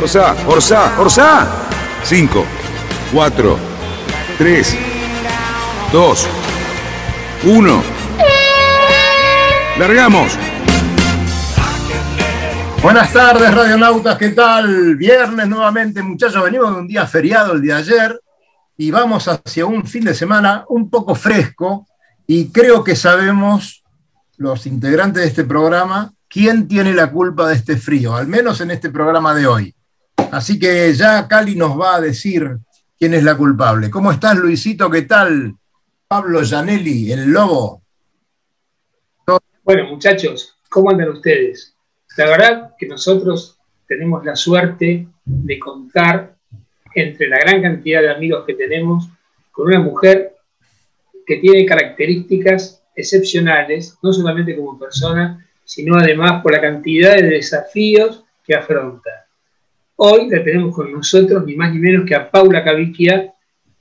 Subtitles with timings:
[0.00, 1.48] Orsa, Orsa, Orsa.
[2.04, 2.44] 5,
[3.12, 3.58] 4,
[4.38, 4.76] 3,
[5.92, 6.26] 2,
[7.42, 7.82] 1.
[9.76, 10.38] ¡Largamos!
[12.80, 14.94] Buenas tardes, radionautas, ¿qué tal?
[14.94, 18.20] Viernes nuevamente, muchachos, venimos de un día feriado el de ayer
[18.76, 21.88] y vamos hacia un fin de semana un poco fresco
[22.24, 23.82] y creo que sabemos,
[24.36, 28.70] los integrantes de este programa, quién tiene la culpa de este frío, al menos en
[28.70, 29.74] este programa de hoy.
[30.32, 32.58] Así que ya Cali nos va a decir
[32.98, 33.90] quién es la culpable.
[33.90, 34.90] ¿Cómo estás, Luisito?
[34.90, 35.54] ¿Qué tal?
[36.06, 37.82] Pablo Janelli, el lobo.
[39.62, 41.74] Bueno, muchachos, ¿cómo andan ustedes?
[42.16, 46.36] La verdad que nosotros tenemos la suerte de contar
[46.94, 49.08] entre la gran cantidad de amigos que tenemos
[49.50, 50.34] con una mujer
[51.26, 58.24] que tiene características excepcionales, no solamente como persona, sino además por la cantidad de desafíos
[58.44, 59.27] que afronta.
[60.00, 63.34] Hoy la tenemos con nosotros ni más ni menos que a Paula Cavicchia,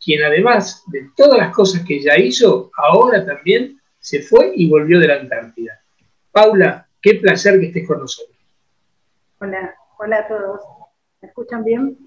[0.03, 4.99] quien además de todas las cosas que ya hizo, ahora también se fue y volvió
[4.99, 5.79] de la Antártida.
[6.31, 8.35] Paula, Qué placer que estés con nosotros.
[9.39, 10.59] Hola, hola a todos.
[11.21, 11.97] ¿Me escuchan bien?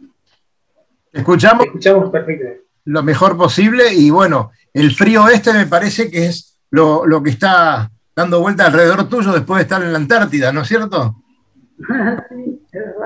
[1.12, 2.64] Escuchamos, escuchamos perfectamente.
[2.84, 7.90] Lo mejor posible y bueno, el frío este me parece que es lo, que está
[8.14, 11.16] dando vuelta alrededor tuyo después de estar en la Antártida, ¿no es cierto?
[12.28, 12.99] sí, es verdad.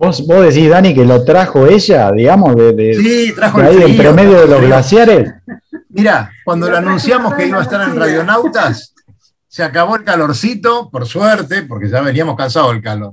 [0.00, 4.40] ¿Vos, vos decís, Dani, que lo trajo ella, digamos, de, sí, trajo ahí en promedio
[4.40, 5.30] de los glaciares?
[5.90, 8.94] Mira, cuando le anunciamos que iba a estar en Radionautas,
[9.46, 13.12] se acabó el calorcito, por suerte, porque ya veníamos cansados del calor.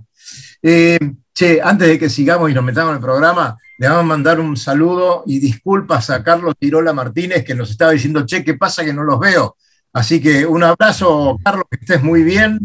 [0.61, 0.97] Eh,
[1.33, 4.39] che, antes de que sigamos y nos metamos en el programa, le vamos a mandar
[4.39, 8.85] un saludo y disculpas a Carlos Tirola Martínez, que nos estaba diciendo, che, ¿qué pasa
[8.85, 9.57] que no los veo?
[9.91, 12.59] Así que un abrazo, Carlos, que estés muy bien.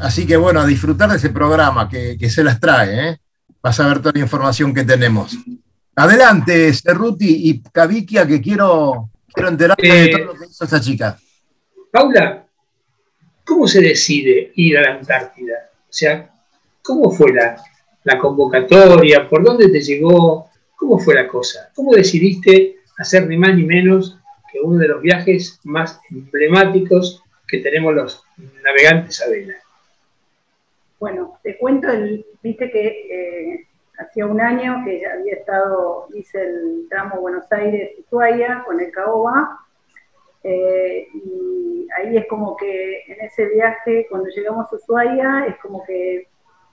[0.00, 3.18] Así que bueno, a disfrutar de ese programa que, se las trae, ¿eh?
[3.64, 5.36] Vas a ver toda la información que tenemos.
[5.96, 11.18] Adelante, Cerruti y Caviquia, que quiero, quiero enterarme de todo lo que hizo esa chica.
[11.90, 12.44] Paula,
[13.44, 15.70] ¿Cómo se decide ir a la Antártida?
[15.82, 16.30] O sea,
[16.82, 17.62] ¿cómo fue la,
[18.18, 19.28] convocatoria?
[19.28, 20.50] ¿Por dónde te llegó?
[20.76, 21.70] ¿Cómo fue la cosa?
[21.74, 24.18] ¿Cómo decidiste hacer ni más ni menos
[24.50, 28.22] que uno de los viajes más emblemáticos que tenemos los
[28.62, 29.54] navegantes a vela?
[31.04, 33.66] Bueno, te cuento, el, viste que eh,
[33.98, 39.60] hacía un año que ya había estado, hice el tramo Buenos Aires-Ushuaia con el Caoba,
[40.42, 45.84] eh, y ahí es como que en ese viaje, cuando llegamos a Ushuaia, es como
[45.84, 46.26] que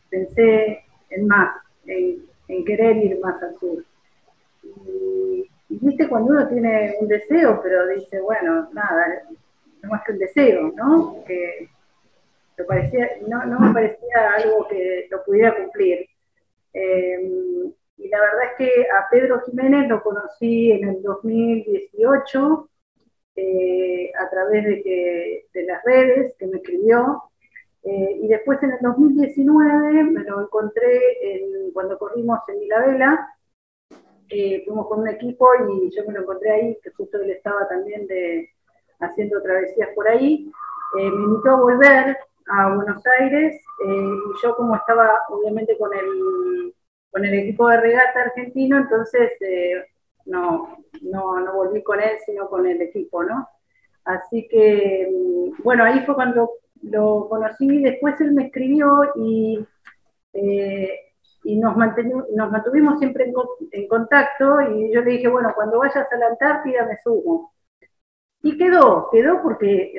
[0.09, 1.53] pensé en más,
[1.85, 3.83] en, querer ir más al sur.
[4.63, 9.23] Y, viste cuando uno tiene un deseo, pero dice, bueno, nada,
[9.83, 11.17] no más que un deseo, ¿no?
[12.65, 16.07] Parecía, no, me parecía algo que lo pudiera cumplir.
[16.73, 22.69] Eh, y la verdad es que a Pedro Jiménez lo conocí en el 2018
[23.35, 27.23] eh, a través de, que, de las redes, que me escribió.
[27.83, 30.99] Eh, y después en el 2019 me lo encontré
[31.73, 33.35] cuando corrimos en Milavela.
[34.29, 37.67] Eh, fuimos con un equipo y yo me lo encontré ahí, que justo él estaba
[37.67, 38.49] también de,
[38.99, 40.51] haciendo travesías por ahí.
[40.95, 42.17] me invitó a volver
[42.51, 46.73] a Buenos Aires y yo como estaba obviamente con el,
[47.09, 49.31] con el equipo de regata argentino, entonces
[50.25, 53.47] no, no, no volví con él, sino con el equipo, ¿no?
[54.03, 56.51] Así que, mm, bueno, ahí fue cuando
[56.83, 59.65] lo conocí, después él me escribió y,
[60.33, 60.99] eh,
[61.43, 63.33] y nos, nos mantuvimos siempre en,
[63.71, 67.51] en, contacto y yo le dije, bueno, cuando vayas a la Antártida me subo.
[68.43, 69.93] Y quedó, quedó porque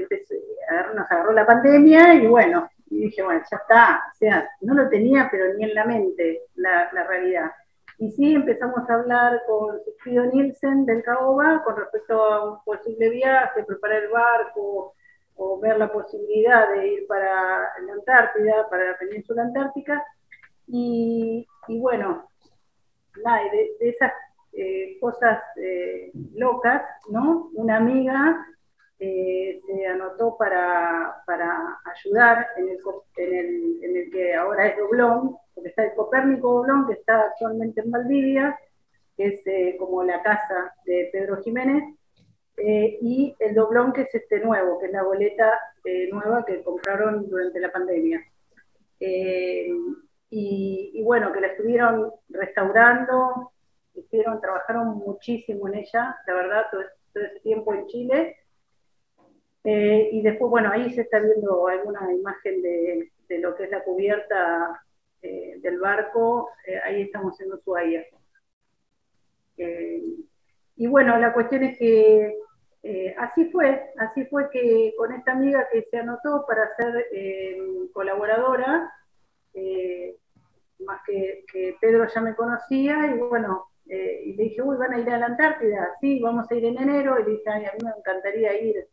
[0.94, 4.88] nos agarró la pandemia y bueno, y dije, bueno, ya está, o sea, no lo
[4.88, 7.50] tenía, pero ni en la mente la, realidad.
[7.98, 13.10] Y sí, empezamos a hablar con Sigfrido Nielsen del Caoba con respecto a un posible
[13.10, 14.94] viaje, preparar el barco
[15.36, 20.04] o ver la posibilidad de ir para la Antártida, para la península antártica.
[20.66, 22.28] Y, bueno,
[23.14, 24.12] de, esas
[24.52, 27.50] eh, cosas eh, locas, ¿no?
[27.54, 28.46] Una amiga
[29.04, 36.52] eh, se anotó para, ayudar en el, que ahora es Doblón, porque está el Copérnico
[36.52, 38.56] Doblón, que está actualmente en Valdivia,
[39.16, 41.82] que es eh, como la casa de Pedro Jiménez,
[42.58, 45.58] eh, y el Doblón, que es este nuevo, que es la boleta
[46.12, 48.22] nueva que compraron durante la pandemia.
[50.30, 53.51] Y, bueno, que la estuvieron restaurando,
[53.94, 56.82] hicieron, trabajaron muchísimo en ella, la verdad, todo,
[57.14, 58.36] ese tiempo en Chile,
[59.64, 63.82] eh, y después, bueno, ahí se está viendo alguna imagen de, lo que es la
[63.82, 64.82] cubierta
[65.22, 68.04] eh, del barco, eh, ahí estamos en Ushuaia.
[70.76, 72.36] y bueno, la cuestión es que
[73.16, 77.06] así fue, así fue que con esta amiga que se anotó para ser
[77.92, 78.92] colaboradora,
[80.80, 81.44] más que,
[81.80, 85.26] Pedro ya me conocía, y bueno, y le dije, uy, van a ir a la
[85.26, 88.62] Antártida, sí, vamos a ir en enero, y le dije, ay, a mí me encantaría
[88.62, 88.88] ir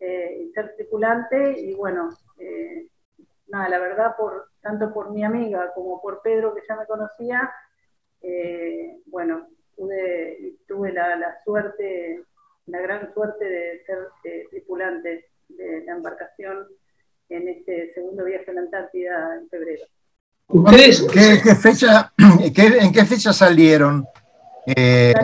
[0.00, 2.86] eh, ser tripulante y bueno, eh,
[3.48, 7.50] nada, la verdad, por, tanto por mi amiga como por Pedro, que ya me conocía,
[8.22, 12.22] eh, bueno, tuve la, suerte,
[12.66, 14.08] la gran suerte de ser
[14.50, 16.68] tripulante de la embarcación
[17.28, 19.84] en este segundo viaje a la Antártida en febrero.
[20.70, 24.06] ¿Qué, fecha, ¿En qué fecha salieron?
[24.76, 25.14] Eh,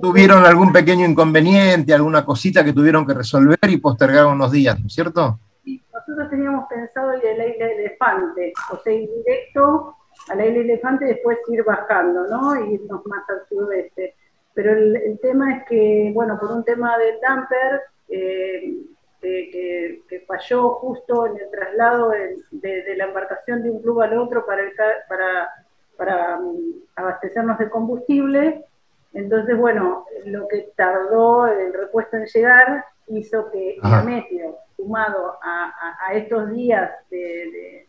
[0.00, 4.86] tuvieron algún pequeño inconveniente, alguna cosita que tuvieron que resolver y postergaron unos días, ¿no
[4.86, 5.38] es cierto?
[5.62, 9.94] Sí, nosotros teníamos pensado ir a la isla Elefante, o sea, ir directo
[10.30, 12.64] a la isla Elefante y después ir bajando, ¿no?
[12.64, 14.14] Y irnos más al sudoeste.
[14.54, 18.74] Pero el, tema es que, bueno, por un tema del damper, eh,
[19.20, 24.62] que, falló justo en el traslado de, la embarcación de un club al otro para,
[25.08, 25.48] para,
[25.96, 28.64] para um, abastecernos de combustible,
[29.12, 36.14] entonces, bueno, lo que tardó el repuesto en llegar hizo que el metro, sumado a,
[36.14, 37.86] estos días de,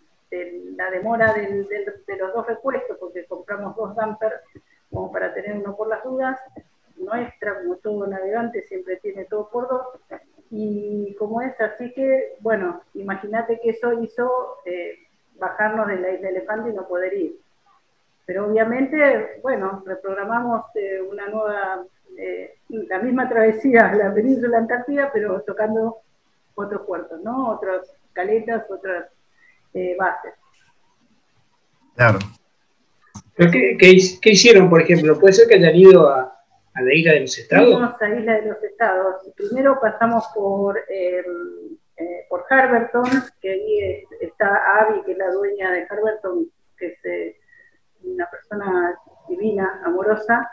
[0.75, 1.66] la demora de
[2.18, 4.36] los dos repuestos, porque compramos dos dampers
[4.89, 6.39] como para tener uno por las dudas,
[6.98, 9.88] nuestra, como todo navegante, siempre tiene todo por dos,
[10.51, 14.95] y como es así que, bueno, imagínate que eso hizo eh,
[15.36, 17.39] bajarnos de la isla Elefante y no poder ir.
[18.30, 21.84] Pero obviamente, bueno, reprogramamos eh, una nueva,
[22.16, 26.02] eh, la misma travesía a la península antártida, pero tocando
[26.54, 27.50] otros puertos, ¿no?
[27.50, 29.08] Otras caletas, otras
[29.74, 30.36] eh, bases.
[31.96, 32.20] Claro.
[33.36, 35.20] qué, hicieron, por ejemplo?
[35.20, 36.40] ¿Puede ser que hayan ido a,
[36.75, 37.72] la Isla de los Estados?
[37.72, 39.16] Fuimos a Isla de los Estados.
[39.36, 40.80] Primero pasamos por,
[42.30, 43.10] por Harberton,
[43.42, 46.48] que ahí está Abby, que es la dueña de Harberton,
[46.78, 47.38] que se
[48.14, 48.96] una persona
[49.28, 50.50] divina, amorosa,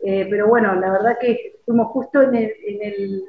[0.00, 3.24] eh, pero bueno, la verdad que fuimos justo en el,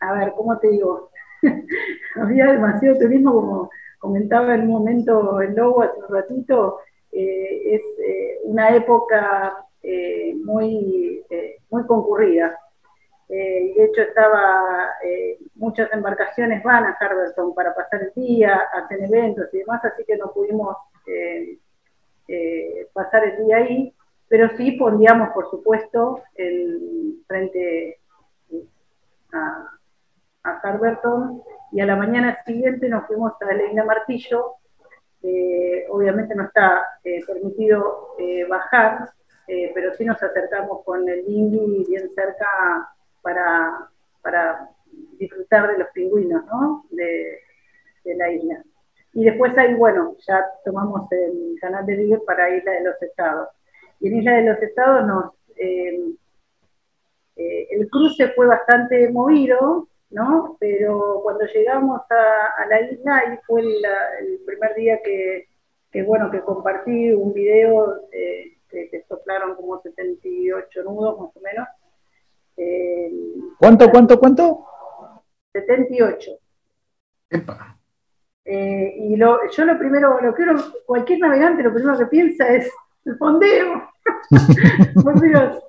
[0.00, 1.10] a ver, ¿cómo te digo?
[2.16, 6.78] Había demasiado turismo, como comentaba en un momento el Lobo hace un ratito,
[7.12, 9.56] eh, es eh, una época
[10.44, 11.24] muy,
[11.70, 12.56] muy concurrida.
[13.28, 14.90] de hecho, estaba,
[15.56, 20.16] muchas embarcaciones van a Harberton para pasar el día, hacen eventos y demás, así que
[20.16, 20.76] no pudimos
[21.06, 21.58] eh,
[22.92, 23.94] pasar el día ahí,
[24.28, 27.98] pero sí pondríamos, por supuesto, el frente
[29.32, 29.72] a,
[30.44, 34.56] a Carberton y a la mañana siguiente nos fuimos a la isla Martillo.
[35.88, 39.10] obviamente no está eh, permitido eh, bajar,
[39.74, 42.88] pero sí nos acercamos con el Indy bien cerca
[43.20, 44.70] para,
[45.18, 46.86] disfrutar de los pingüinos ¿no?
[46.90, 47.38] de
[48.04, 48.62] la isla.
[49.14, 53.48] Y después ahí, bueno, ya tomamos el canal de River para Isla de los Estados.
[54.00, 56.14] Y en Isla de los Estados nos, eh,
[57.36, 60.56] eh, el cruce fue bastante movido, ¿no?
[60.58, 67.12] Pero cuando llegamos a, la isla, ahí fue el, primer día que, bueno, que compartí
[67.12, 71.68] un video eh, que, soplaron como 78 nudos más o menos.
[73.58, 74.66] ¿Cuánto, cuánto, cuánto?
[75.52, 76.30] 78.
[77.30, 77.81] Epa.
[78.44, 80.44] Eh, y lo, yo lo primero, lo que
[80.84, 82.70] cualquier navegante lo primero que piensa es
[83.04, 83.88] el fondeo.
[85.02, 85.62] Por Dios.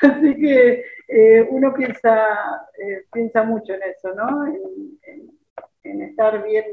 [0.00, 4.46] Así que eh, uno piensa, eh, piensa mucho en eso, ¿no?
[4.46, 4.62] En,
[5.84, 6.64] estar bien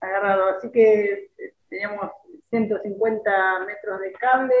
[0.00, 0.56] agarrado.
[0.56, 1.30] Así que
[1.68, 2.10] teníamos
[2.50, 4.54] 150 metros de cable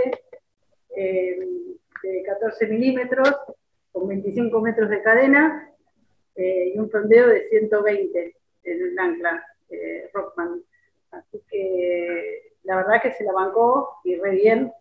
[0.96, 3.36] de 14 milímetros
[3.92, 5.70] con 25 metros de cadena
[6.36, 10.62] y un fondeo de 120 en el ancla eh, Rockman.
[11.12, 14.72] Así que la verdad que se la bancó y re bien.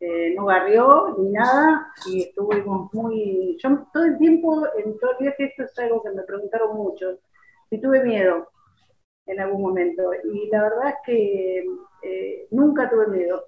[0.00, 3.56] eh, no barrió ni nada y estuvimos muy...
[3.58, 7.18] Yo todo el tiempo, en todo el viaje, esto es algo que me preguntaron mucho,
[7.68, 8.48] si tuve miedo
[9.26, 11.66] en algún momento y la verdad es que
[12.02, 13.44] eh, nunca tuve miedo,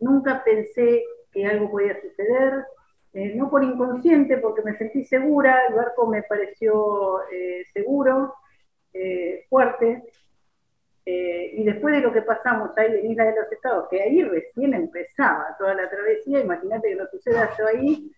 [0.00, 1.02] nunca pensé
[1.32, 2.66] que algo podía suceder,
[3.14, 7.20] eh, no por inconsciente, porque me sentí segura, el barco me pareció
[7.72, 8.34] seguro,
[9.48, 10.02] fuerte,
[11.10, 14.22] eh, y después de lo que pasamos ahí en Isla de los Estados, que ahí
[14.24, 18.12] recién empezaba toda la travesía, imagínate que lo suceda yo ahí,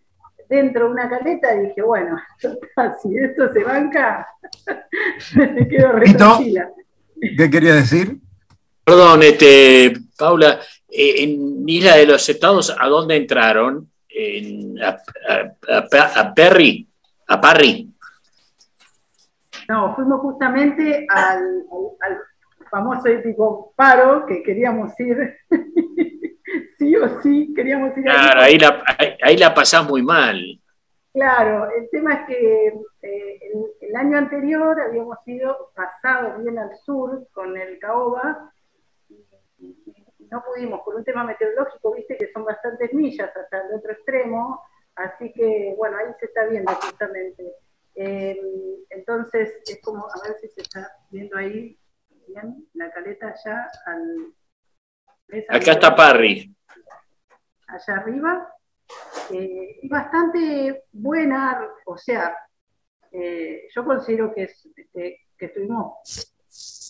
[0.49, 2.21] dentro de una caleta, dije, bueno,
[3.00, 4.27] si esto se banca,
[5.37, 6.07] me quedo re
[7.39, 8.17] ¿Qué quería decir?
[8.83, 10.59] Perdón, este, Paula,
[10.89, 13.89] eh, en Isla de los Estados, ¿a dónde entraron?
[14.83, 16.89] a, Perry,
[17.29, 17.89] a Parry.
[19.71, 21.65] No, fuimos justamente al
[22.69, 25.37] famoso épico paro, que queríamos ir,
[26.77, 28.03] sí o sí, queríamos ir.
[28.03, 28.83] Claro, ahí la,
[29.23, 30.41] ahí, la pasás muy mal.
[31.12, 32.67] Claro, el tema es que
[33.03, 33.41] eh,
[33.81, 38.53] el, año anterior habíamos ido pasado bien al sur con el caoba
[39.09, 39.77] y,
[40.33, 44.65] no pudimos por un tema meteorológico, viste que son bastantes millas hasta el otro extremo,
[44.97, 47.55] así que bueno, ahí se está viendo justamente.
[48.02, 48.40] Eh,
[48.88, 51.78] entonces es como, a ver si se está viendo ahí,
[52.73, 54.33] la caleta allá al...
[55.50, 56.57] Acá está Parry.
[57.66, 58.54] Allá arriba.
[59.33, 62.35] Eh, y bastante buena, o sea,
[63.12, 66.33] eh, yo considero que, es, este, que estuvimos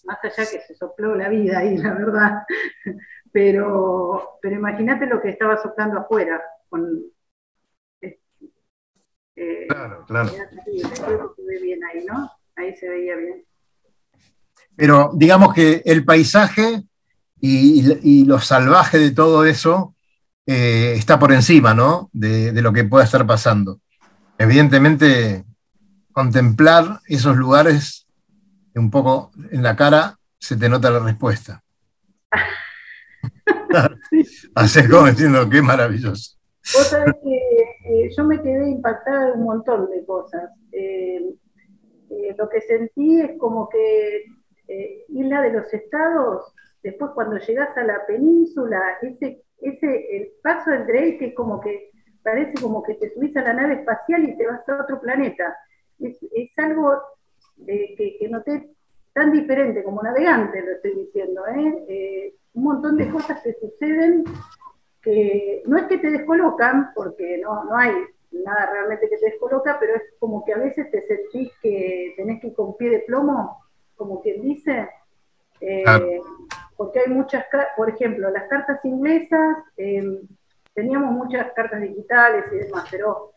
[0.05, 2.43] más allá que se sopló la vida ahí, la verdad.
[3.33, 6.43] Pero, pero imagínate lo que estaba soplando afuera.
[6.69, 7.13] Con,
[9.37, 10.31] eh, claro, claro.
[11.63, 12.31] bien ahí, ¿no?
[12.57, 13.45] Ahí se veía bien.
[14.77, 16.85] Pero digamos que el paisaje
[17.41, 19.95] y, lo salvaje de todo eso
[20.47, 22.11] eh, está por encima, ¿no?
[22.13, 23.81] De, lo que pueda estar pasando.
[24.39, 25.45] Evidentemente,
[26.13, 28.07] contemplar esos lugares
[28.75, 31.63] un poco en la cara se te nota la respuesta.
[34.55, 36.37] Así como diciendo, qué maravilloso.
[36.75, 37.50] Vos sabés que
[37.91, 40.51] eh, yo me quedé impactada de un montón de cosas.
[40.73, 41.35] Eh,
[42.37, 44.25] lo que sentí es como que
[44.69, 50.71] eh, Isla de los Estados, después cuando llegas a la península, ese, ese, el paso
[50.71, 51.91] del Drake es como que
[52.23, 55.57] parece como que te subís a la nave espacial y te vas a otro planeta.
[55.99, 56.19] Es,
[56.59, 56.95] algo
[57.67, 58.71] eh, que, que, noté
[59.13, 61.85] tan diferente como navegante, lo estoy diciendo, ¿eh?
[61.89, 62.35] ¿eh?
[62.55, 64.25] un montón de cosas que suceden
[65.03, 67.93] que no es que te descolocan, porque no, no hay
[68.33, 72.41] nada realmente que te descoloca, pero es como que a veces te sentís que tenés
[72.41, 73.61] que ir con pie de plomo
[73.97, 74.89] como quien dice,
[75.61, 75.85] eh,
[76.75, 77.45] porque hay muchas,
[77.77, 80.23] por ejemplo, las cartas inglesas, em,
[80.73, 83.33] teníamos muchas cartas digitales y demás, pero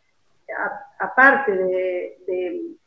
[1.00, 2.78] aparte de,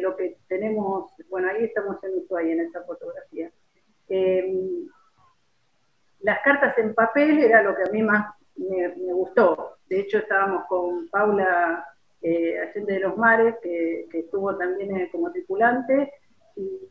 [0.00, 3.50] lo que tenemos, bueno, ahí estamos en Ushuaia en esa fotografía.
[4.08, 4.88] Em,
[6.22, 9.78] las cartas en papel era lo que a mí más me, gustó.
[9.88, 11.84] De hecho, estábamos con Paula
[12.20, 16.12] eh, Allende de los Mares, que, estuvo también eh, como tripulante,
[16.56, 16.88] y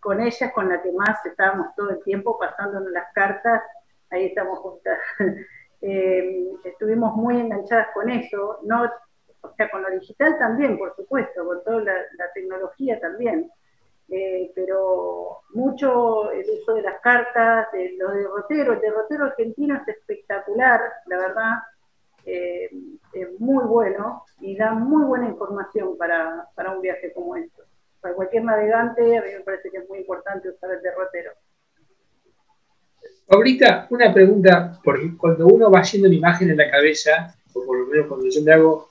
[0.00, 3.62] con ella con la que más estábamos todo el tiempo pasándonos las cartas,
[4.10, 4.98] ahí estamos juntas.
[5.86, 8.90] Eh, estuvimos muy enganchadas con eso, no,
[9.42, 13.50] o sea, con lo digital también, por supuesto, con toda la, tecnología también,
[14.08, 19.88] eh, pero mucho el uso de las cartas, de, lo derrotero, el derrotero argentino es
[19.88, 21.52] espectacular, la verdad,
[22.26, 22.70] eh,
[23.12, 27.62] es muy bueno y da muy buena información para, para un viaje como este
[28.04, 31.30] para cualquier navegante, a mí me parece que es muy importante usar el derrotero.
[33.30, 37.78] Ahorita, una pregunta, porque cuando uno va haciendo una imagen en la cabeza, o por
[37.78, 38.90] lo menos cuando yo me hago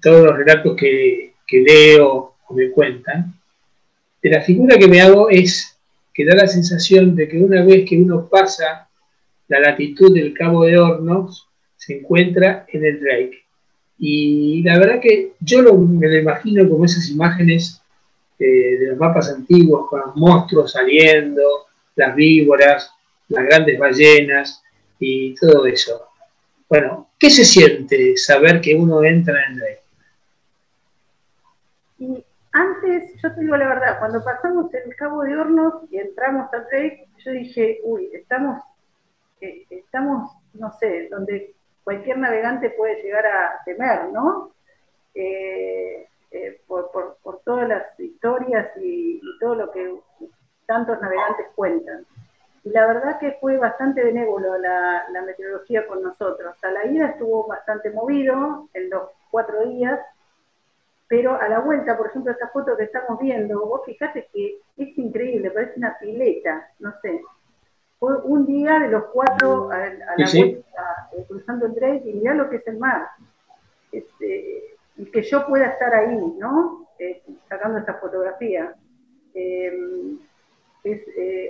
[0.00, 3.34] todos los relatos que, leo o me cuentan,
[4.30, 5.78] la figura que me hago es
[6.12, 8.88] que da la sensación de que una vez que uno pasa
[9.48, 13.44] la latitud del Cabo de Hornos, se encuentra en el Drake.
[13.98, 17.82] Y la verdad que yo me lo imagino como esas imágenes
[18.38, 21.42] eh, de los mapas antiguos, con los monstruos saliendo,
[21.96, 22.90] las víboras,
[23.28, 24.62] las grandes ballenas
[24.98, 26.08] y todo eso.
[26.68, 29.78] Bueno, ¿qué se siente saber que uno entra en el
[31.98, 32.24] Y
[32.54, 36.64] antes, yo te digo la verdad, cuando pasamos el Cabo de Hornos y entramos al
[36.66, 38.62] Drake, yo dije, uy, estamos,
[39.40, 44.52] eh, estamos, no sé, donde cualquier navegante puede llegar a temer, ¿no?
[45.14, 46.92] Eh, eh, por,
[47.44, 49.92] todas las historias y, todo lo que
[50.66, 52.06] tantos navegantes cuentan.
[52.62, 56.56] y la verdad que fue bastante benévolo la, la, meteorología con nosotros.
[56.62, 60.00] A la ida estuvo bastante movido en los cuatro días,
[61.06, 64.98] pero a la vuelta, por ejemplo, esta foto que estamos viendo, vos fijate que es
[64.98, 67.20] increíble, parece una pileta, no sé.
[67.98, 72.34] Fue un día de los cuatro a, la vuelta, eh, cruzando el tren, y mirá
[72.34, 73.08] lo que es el mar.
[73.92, 76.88] Eh, y que yo pueda estar ahí, ¿no?
[76.98, 78.74] Eh, sacando esa fotografía.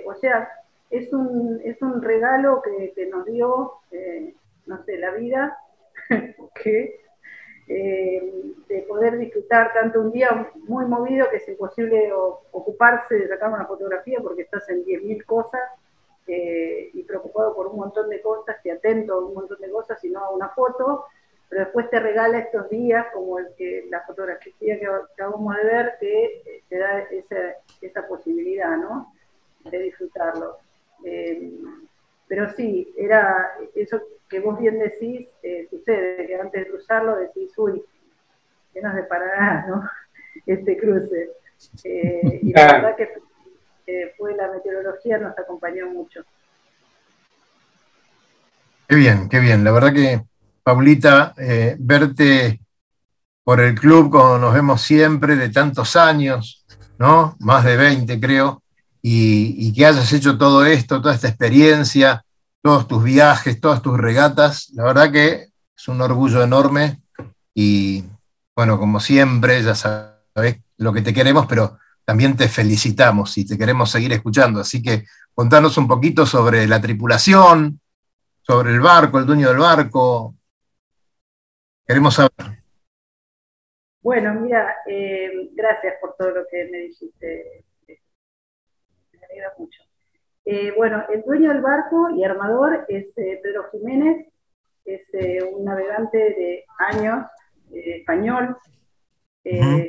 [0.05, 0.49] o sea,
[0.89, 4.33] es un, es un regalo que, nos dio, eh,
[4.65, 5.57] no sé, la vida,
[6.63, 6.99] que,
[7.67, 12.11] eh, de poder disfrutar tanto un día muy movido que es imposible
[12.51, 15.61] ocuparse de sacar una fotografía porque estás en 10.000 cosas
[16.27, 20.03] eh, y preocupado por un montón de cosas y atento a un montón de cosas
[20.03, 21.05] y no a una foto,
[21.49, 25.93] pero después te regala estos días como el que la fotografía que acabamos de ver
[25.99, 29.13] que te da esa, esa posibilidad, ¿no?
[29.63, 30.57] De disfrutarlo.
[31.03, 31.51] Eh,
[32.27, 34.01] pero sí, era eso
[34.35, 37.81] que vos bien decís, eh, sucede, que antes de cruzarlo decís, uy,
[38.73, 39.89] ¿qué nos deparará, no?
[40.45, 41.29] Este cruce.
[41.85, 46.21] Eh, y la verdad que fue la meteorología, nos acompañó mucho.
[48.89, 49.63] Qué bien, qué bien.
[49.63, 50.21] La verdad que,
[50.63, 51.33] Paulita,
[51.79, 52.59] verte
[53.43, 56.65] por el club como nos vemos siempre de tantos años,
[56.97, 57.37] ¿no?
[57.39, 58.61] Más de 20 creo,
[59.01, 62.24] y, que hayas hecho todo esto, toda esta experiencia,
[62.65, 64.71] todos tus viajes, todas tus regatas.
[64.73, 66.99] La verdad que es un orgullo enorme
[67.53, 68.03] y
[68.55, 73.55] bueno, como siempre, ya sabes lo que te queremos, pero también te felicitamos y te
[73.55, 74.61] queremos seguir escuchando.
[74.61, 75.05] Así que
[75.35, 77.79] contanos un poquito sobre la tripulación,
[78.41, 80.33] sobre el barco, el dueño del barco.
[81.85, 82.63] Queremos saber.
[84.01, 87.63] Bueno, mira, eh, gracias por todo lo que me dijiste,
[89.59, 89.84] mucho.
[90.45, 94.27] Eh, bueno, el dueño del barco y armador es eh, Pedro Jiménez,
[94.85, 97.25] es eh, un navegante de años,
[97.71, 98.55] español,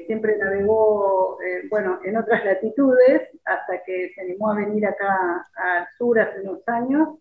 [0.06, 1.38] siempre navegó,
[1.70, 6.66] bueno, en otras latitudes, hasta que se animó a venir acá al sur hace unos
[6.68, 7.18] años,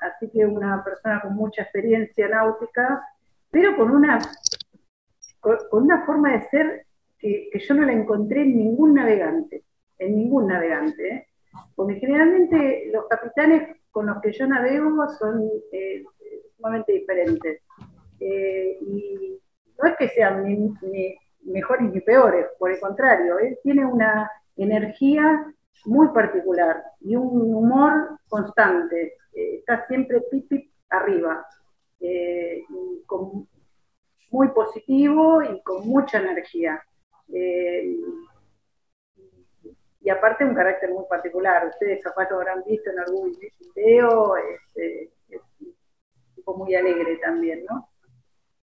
[0.00, 3.02] así que una persona con mucha experiencia náutica,
[3.50, 4.18] pero con una,
[5.40, 6.86] con, una forma de ser
[7.18, 9.64] que yo no la encontré en ningún navegante
[10.02, 11.26] en ningún navegante, ¿eh?
[11.74, 16.02] Porque generalmente los capitanes con los que yo navego son eh,
[16.56, 17.60] sumamente diferentes.
[18.20, 19.38] Eh, y
[19.78, 20.74] no es que sean ni,
[21.42, 25.52] mejores ni peores, por el contrario, él tiene una energía
[25.86, 31.44] muy particular y un humor constante, está siempre pip, arriba,
[34.30, 36.80] muy positivo y con mucha energía
[40.04, 41.66] y aparte un carácter muy particular.
[41.66, 43.32] Ustedes capaz lo habrán visto en algún
[43.74, 45.10] video, es, eh,
[45.60, 45.74] un
[46.34, 47.88] tipo muy alegre también, ¿no?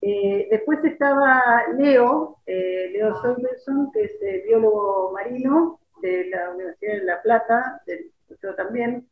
[0.01, 7.03] Eh, después estaba Leo, eh, Leo Solverson, que es biólogo marino de la Universidad de
[7.05, 8.11] La Plata, del
[8.57, 9.07] también.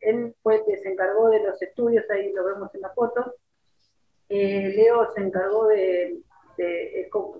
[0.00, 3.36] Él fue el que se encargó de los estudios, ahí lo vemos en la foto.
[4.28, 6.20] Leo se encargó de,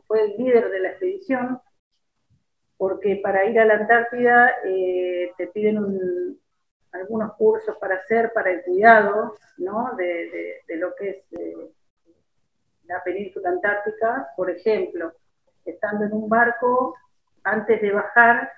[0.06, 1.60] fue el líder de la expedición,
[2.76, 6.38] porque para ir a la Antártida eh, te piden
[6.92, 9.94] algunos cursos para hacer para el cuidado ¿no?
[9.96, 11.70] de, lo que es eh,
[12.86, 14.28] la península antártica.
[14.36, 15.12] Por ejemplo,
[15.64, 16.94] estando en un barco,
[17.44, 18.50] antes de bajar,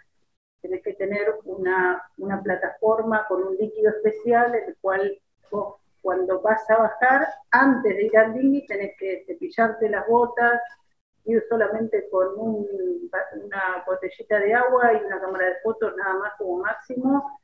[0.61, 2.03] tenés que tener una,
[2.43, 5.19] plataforma con un líquido especial, el cual
[5.51, 10.61] vos cuando vas a bajar, antes de ir al dinghy, tenés que cepillarte las botas,
[11.29, 16.59] ir solamente con una botellita de agua y una cámara de fotos nada más como
[16.59, 17.39] máximo.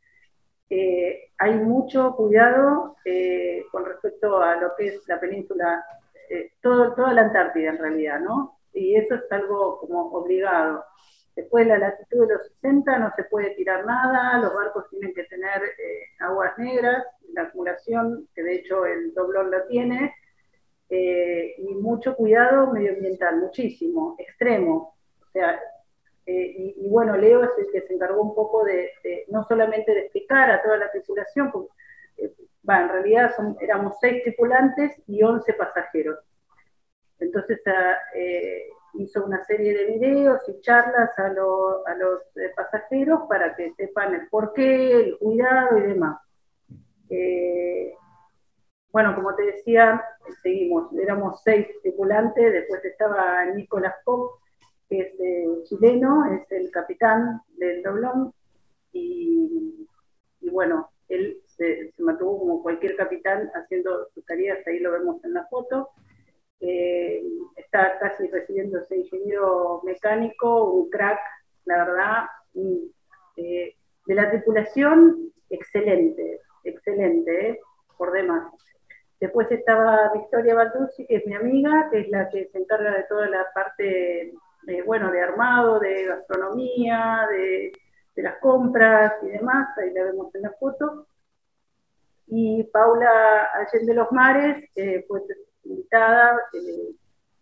[0.70, 5.85] Eh, hay mucho cuidado eh, con respecto a lo que es la península,
[6.31, 8.59] eh, todo, toda la Antártida en realidad, ¿no?
[8.73, 10.85] Y eso es algo como obligado.
[11.37, 15.12] Después de la latitud de los 60 no se puede tirar nada, los barcos tienen
[15.14, 15.62] que tener
[16.20, 20.14] aguas negras, la acumulación, que de hecho el doblón lo tiene,
[20.88, 24.94] eh, y mucho cuidado medioambiental, muchísimo, extremo.
[25.20, 25.59] O sea,
[26.27, 28.90] eh, y, bueno, Leo es el que se encargó un poco de,
[29.29, 31.73] no solamente de explicar a toda la tripulación, porque,
[32.18, 32.35] eh,
[32.66, 36.18] en realidad éramos seis tripulantes y once pasajeros.
[37.18, 37.99] Entonces ah,
[38.94, 42.20] hizo una serie de videos y charlas a, a los
[42.57, 46.18] pasajeros para que sepan el porqué, el cuidado y demás.
[48.95, 50.01] Bueno, como te decía,
[50.41, 54.39] seguimos, éramos seis tripulantes, después estaba Nicolás Pop,
[54.89, 58.33] que es eh, chileno, es el capitán del doblón,
[58.93, 59.89] y,
[60.43, 65.45] bueno, él se, mantuvo como cualquier capitán haciendo sus tareas, ahí lo vemos en la
[65.47, 65.89] foto.
[66.61, 67.21] Eh,
[67.57, 71.19] está casi recibiéndose ingeniero mecánico, un crack,
[71.65, 72.27] la verdad,
[73.39, 73.75] eh,
[74.07, 77.61] de la tripulación, excelente, excelente, ¿eh?
[77.99, 78.53] por demás.
[79.25, 83.05] Después estaba Victoria Balduzzi, que es mi amiga, que es la que se encarga de
[83.05, 84.35] toda la parte,
[84.85, 87.73] bueno, de armado, de gastronomía, de,
[88.17, 91.07] las compras y demás, ahí la vemos en la foto.
[92.27, 95.23] Y Paula Allende los Mares, eh, fue
[95.65, 96.95] invitada eh,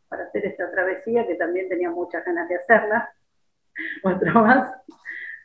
[0.09, 3.13] para hacer esta travesía, que también tenía muchas ganas de hacerla,
[4.05, 4.73] otra más.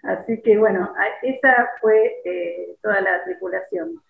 [0.03, 4.03] Así que bueno, esa fue eh, toda la tripulación.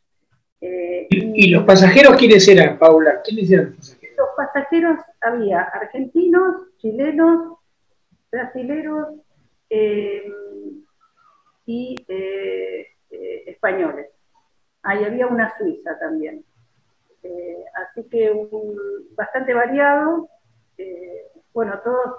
[0.60, 3.22] Eh, ¿Y, los pasajeros quiénes eran, Paula?
[3.24, 4.18] ¿Quiénes eran los pasajeros?
[4.18, 7.60] Los pasajeros había argentinos, chilenos,
[8.32, 9.08] brasileros
[9.70, 10.32] eh,
[11.66, 12.88] y eh,
[13.46, 14.08] españoles.
[14.82, 16.44] Ahí había una suiza también.
[17.76, 18.78] así que un,
[19.16, 20.30] bastante variado.
[21.54, 22.16] bueno, todos,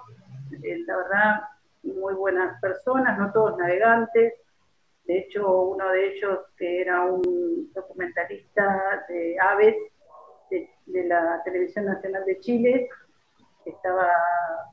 [0.87, 1.41] la verdad,
[1.83, 4.35] muy buenas personas, no todos navegantes.
[5.09, 9.75] De hecho, uno de ellos, que era un documentalista de aves
[10.51, 10.69] de,
[11.05, 12.91] la Televisión Nacional de Chile,
[13.65, 14.07] estaba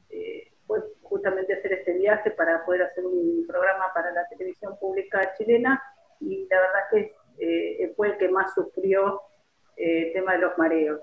[0.10, 5.34] eh, fue justamente hacer este viaje para poder hacer un programa para la televisión pública
[5.38, 5.82] chilena
[6.20, 9.22] y la verdad que eh, fue el que más sufrió
[9.78, 11.00] eh, el tema de los mareos.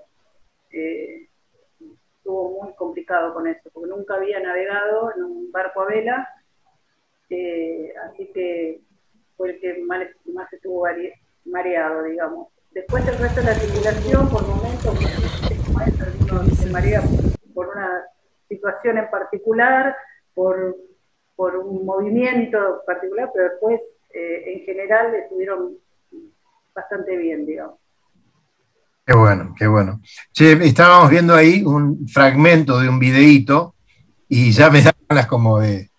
[0.69, 6.29] estuvo muy complicado con eso, porque nunca había navegado en un barco a vela,
[8.05, 8.81] así que
[9.37, 10.85] fue el que más, estuvo
[11.45, 12.47] mareado, digamos.
[12.71, 14.97] Después el resto de la tripulación, por momentos,
[16.57, 17.03] se marea
[17.53, 18.03] por una
[18.49, 19.95] situación en particular,
[20.33, 20.75] por,
[21.35, 23.81] por un movimiento particular, pero después
[24.13, 25.77] eh, en general estuvieron
[26.73, 27.79] bastante bien, digamos.
[29.05, 29.99] Qué bueno, qué bueno.
[30.31, 33.75] Che, estábamos viendo ahí un fragmento de un videíto
[34.29, 35.89] y ya me dan ganas como de,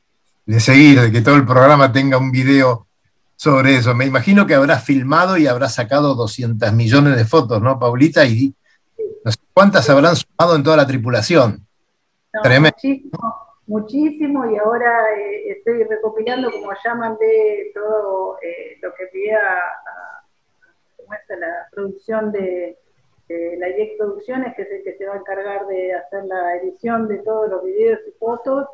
[0.47, 2.89] de seguir, de que todo el programa tenga un video
[3.37, 3.95] sobre eso.
[3.95, 8.25] Me imagino que habrás filmado y habrás sacado 200 millones de fotos, ¿no, Paulita?
[8.25, 8.55] Y
[9.25, 11.67] no sé cuántas habrán sumado en toda la tripulación.
[12.43, 12.77] Tremendo.
[13.67, 19.59] Muchísimo, y ahora eh, estoy recopilando, como llaman, de todo eh, lo que pide a,
[21.39, 22.79] la producción de,
[23.29, 27.09] la IEC Producciones, que es el que se va a encargar de hacer la edición
[27.09, 28.67] de todos los videos y fotos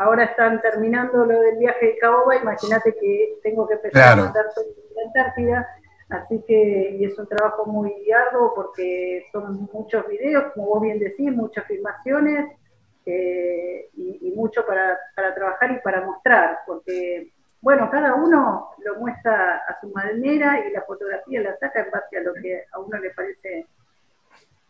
[0.00, 4.46] ahora están terminando lo del viaje de Caoba, imagínate que tengo que empezar a mandar
[4.54, 4.64] todo
[4.96, 5.68] la Antártida,
[6.08, 10.98] así que y es un trabajo muy arduo porque son muchos videos, como vos bien
[10.98, 12.50] decís, muchas filmaciones
[13.04, 19.80] eh, y, mucho para, trabajar y para mostrar, porque bueno, cada uno lo muestra a
[19.82, 23.10] su manera y la fotografía la saca en base a lo que a uno le
[23.10, 23.66] parece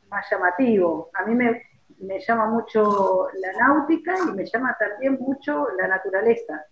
[0.08, 1.08] más llamativo.
[1.14, 6.64] A mí me, me llama mucho la náutica y me llama también mucho la naturaleza.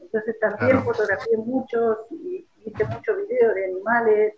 [0.00, 4.34] Entonces también fotografié muchos y hice muchos videos de animales,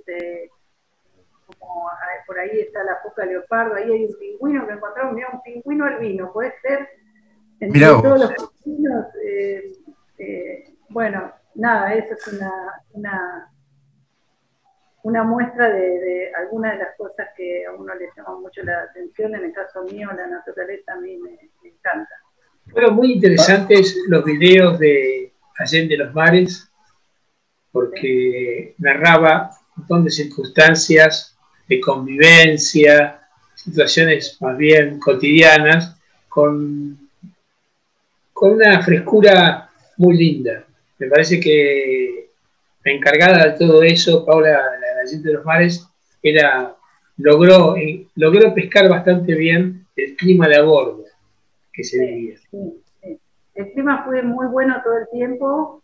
[1.59, 1.91] como
[2.27, 5.85] por ahí está la foca leopardo, ahí hay un pingüino que encontramos, mira, un pingüino
[5.85, 6.89] albino, ¿puede ser?
[7.59, 9.73] Entre todos los pingüinos, eh,
[10.19, 12.53] eh, bueno, nada, eso es una,
[12.93, 13.50] una
[15.03, 19.35] una muestra de, algunas de las cosas que a uno le llama mucho la atención.
[19.35, 22.15] En el caso mío, la naturaleza a mí me, encanta.
[22.71, 26.71] Fueron muy interesantes los videos de Allende los Mares,
[27.73, 31.37] porque narraba un montón de circunstancias
[31.69, 33.21] de convivencia,
[33.55, 35.97] situaciones más bien cotidianas,
[36.29, 36.99] con,
[38.33, 40.65] con una frescura muy linda.
[40.99, 42.31] Me parece que
[42.85, 44.61] la encargada de todo eso, Paula,
[45.03, 45.89] la, gente de los mares,
[46.23, 46.77] era,
[47.17, 51.05] logró, eh, logró pescar bastante bien el clima de a bordo
[51.73, 52.37] que se vivía.
[53.55, 55.83] El clima fue muy bueno todo el tiempo.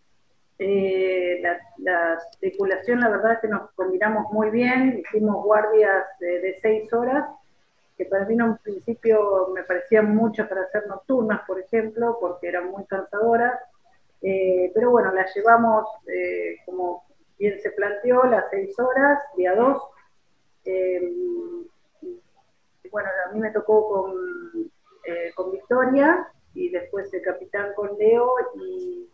[0.59, 1.42] Eh,
[1.79, 5.02] la, circulación, la verdad es que nos combinamos muy bien.
[5.05, 7.26] Hicimos guardias de seis horas,
[7.96, 12.48] que para mí en un principio me parecían muchas para hacer nocturnas, por ejemplo, porque
[12.48, 13.55] eran muy cansadoras
[14.22, 15.87] eh, pero bueno, la llevamos,
[16.64, 17.06] como
[17.38, 19.83] bien se planteó, las seis horas, día dos.
[20.64, 21.01] Eh,
[22.90, 24.70] bueno, a mí me tocó con,
[25.35, 29.09] con Victoria y después el capitán con Leo y,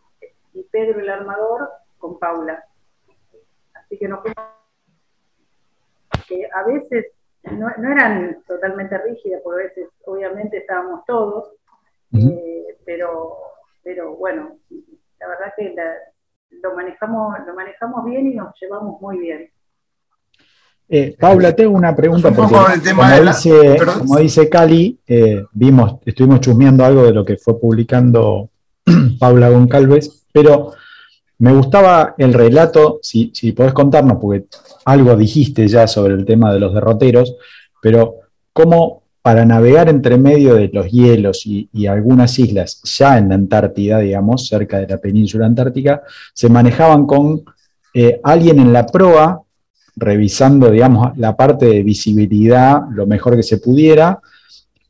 [0.70, 2.64] Pedro el armador con Paula.
[3.74, 4.22] Así que nos
[6.26, 7.06] que a veces
[7.42, 11.52] no, eran totalmente rígidas, porque a veces obviamente estábamos todos,
[12.86, 13.36] pero,
[13.82, 14.56] pero bueno,
[15.18, 15.74] la verdad que
[16.62, 19.48] lo manejamos, lo manejamos bien y nos llevamos muy bien.
[20.88, 24.48] Eh, Paula, tengo una pregunta Un porque, el tema como, de la- dice, como dice
[24.48, 28.50] Cali, eh, vimos, estuvimos chusmeando algo de lo que fue publicando
[29.18, 30.72] Paula Goncalves, pero
[31.38, 34.44] me gustaba el relato, si, si podés contarnos, porque
[34.84, 37.36] algo dijiste ya sobre el tema de los derroteros,
[37.80, 38.16] pero
[38.52, 44.00] cómo para navegar entre medio de los hielos y, algunas islas, ya en la Antártida,
[44.00, 46.02] digamos, cerca de la península antártica,
[46.34, 47.42] se manejaban con
[47.94, 49.40] eh, alguien en la proa
[49.94, 54.20] revisando, digamos, la parte de visibilidad lo mejor que se pudiera,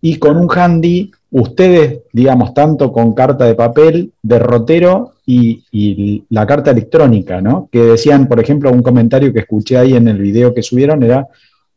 [0.01, 6.47] y con un handy, ustedes, digamos, tanto con carta de papel, derrotero y, y la
[6.47, 7.69] carta electrónica, ¿no?
[7.71, 11.29] Que decían, por ejemplo, un comentario que escuché ahí en el video que subieron era,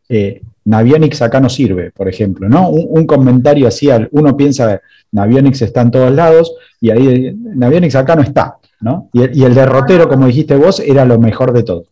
[0.09, 2.69] eh, Navionics acá no sirve, por ejemplo, ¿no?
[2.69, 8.15] Un, comentario así, al- uno piensa, Navionics está en todos lados, y ahí, Navionics acá
[8.15, 9.09] no está, ¿no?
[9.13, 11.85] Y, el- derrotero, como dijiste vos, era lo mejor de todo.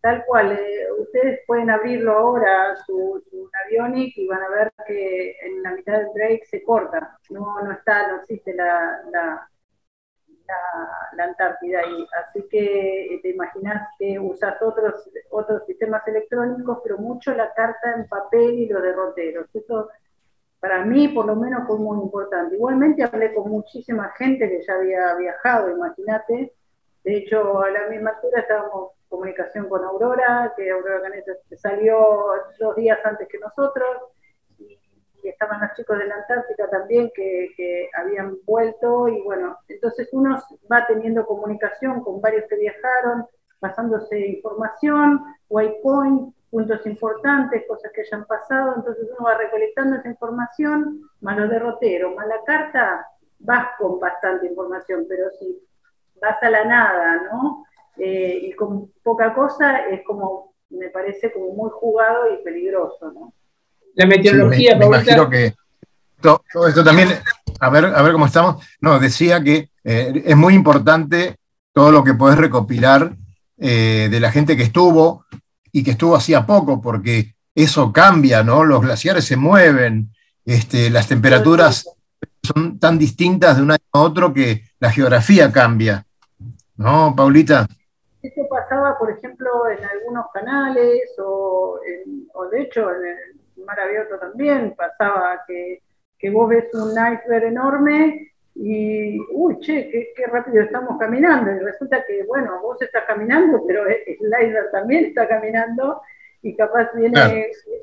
[0.00, 5.62] Tal cual, eh, ustedes pueden abrirlo ahora, su, su y van a ver que en
[5.62, 7.18] la mitad del break se corta.
[7.30, 9.02] No, está, no existe la,
[10.48, 12.06] la, Antártida ahí.
[12.24, 17.94] Así que eh, te imaginas que usas otros, otros sistemas electrónicos, pero mucho la carta
[17.94, 19.46] en papel y los derroteros.
[19.52, 19.88] Eso
[20.60, 22.56] para mí por lo menos fue muy importante.
[22.56, 26.52] Igualmente hablé con muchísima gente que ya había viajado, imagínate.
[27.04, 32.26] De hecho, a la misma altura estábamos en comunicación con Aurora, que Aurora Caneta salió
[32.58, 33.86] dos días antes que nosotros,
[35.22, 40.08] y, estaban los chicos de la Antártica también que, que habían vuelto, y bueno, entonces
[40.12, 43.26] uno va teniendo comunicación con varios que viajaron,
[43.60, 51.10] pasándose información, waypoint, puntos importantes, cosas que hayan pasado, entonces uno va recolectando esa información,
[51.20, 53.06] más los derroteros, más la carta,
[53.40, 55.58] vas con bastante información, pero si
[56.20, 57.64] vas a la nada, ¿no?
[57.96, 63.32] Eh, y con poca cosa es como, me parece como muy jugado y peligroso, ¿no?
[63.98, 65.54] La Sí, meteorología, me, me Paulita, imagino que
[66.20, 67.08] todo, todo esto también,
[67.60, 68.64] a ver, a ver cómo estamos.
[68.80, 71.36] No, decía que eh, es muy importante
[71.72, 73.12] todo lo que podés recopilar
[73.58, 75.24] eh, de la gente que estuvo
[75.72, 78.64] y que estuvo hacía poco, porque eso cambia, ¿no?
[78.64, 80.10] Los glaciares se mueven,
[80.44, 81.88] este, las temperaturas
[82.42, 86.04] son tan distintas de un año a otro que la geografía cambia.
[86.76, 87.66] ¿No, Paulita?
[88.22, 93.78] Esto pasaba, por ejemplo, en algunos canales o, en- o de hecho en el mar
[93.80, 95.82] abierto también pasaba que,
[96.18, 101.50] que vos ves un iceberg enorme y, uy, che, qué, qué rápido estamos caminando.
[101.52, 103.96] Y resulta que, bueno, vos estás caminando, pero el
[104.42, 106.00] iceberg también está caminando
[106.42, 107.34] y capaz viene Claro.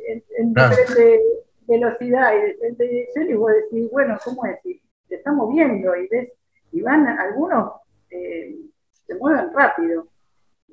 [0.07, 0.69] en, en Claro.
[0.75, 1.21] diferente
[1.67, 4.57] velocidad y diferente dirección y vos decís, bueno, ¿cómo es?
[4.65, 6.31] Y te está moviendo y ves,
[6.71, 7.73] y van algunos,
[8.11, 8.55] eh,
[9.07, 10.07] se mueven rápido.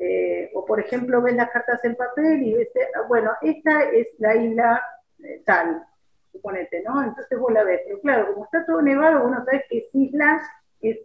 [0.05, 4.09] Eh, o por ejemplo, ves las cartas en papel y ves, eh, bueno, esta es
[4.19, 4.83] la isla
[5.23, 5.87] eh, tal,
[6.33, 7.05] suponete, ¿no?
[7.05, 9.95] Entonces vos la ves, pero claro, como está todo nevado, vos no sabés qué es
[9.95, 10.43] isla,
[10.81, 10.99] es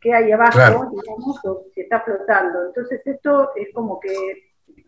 [0.00, 0.90] qué hay abajo, Claro.
[0.90, 2.66] digamos, o si está flotando.
[2.68, 4.14] Entonces esto es como que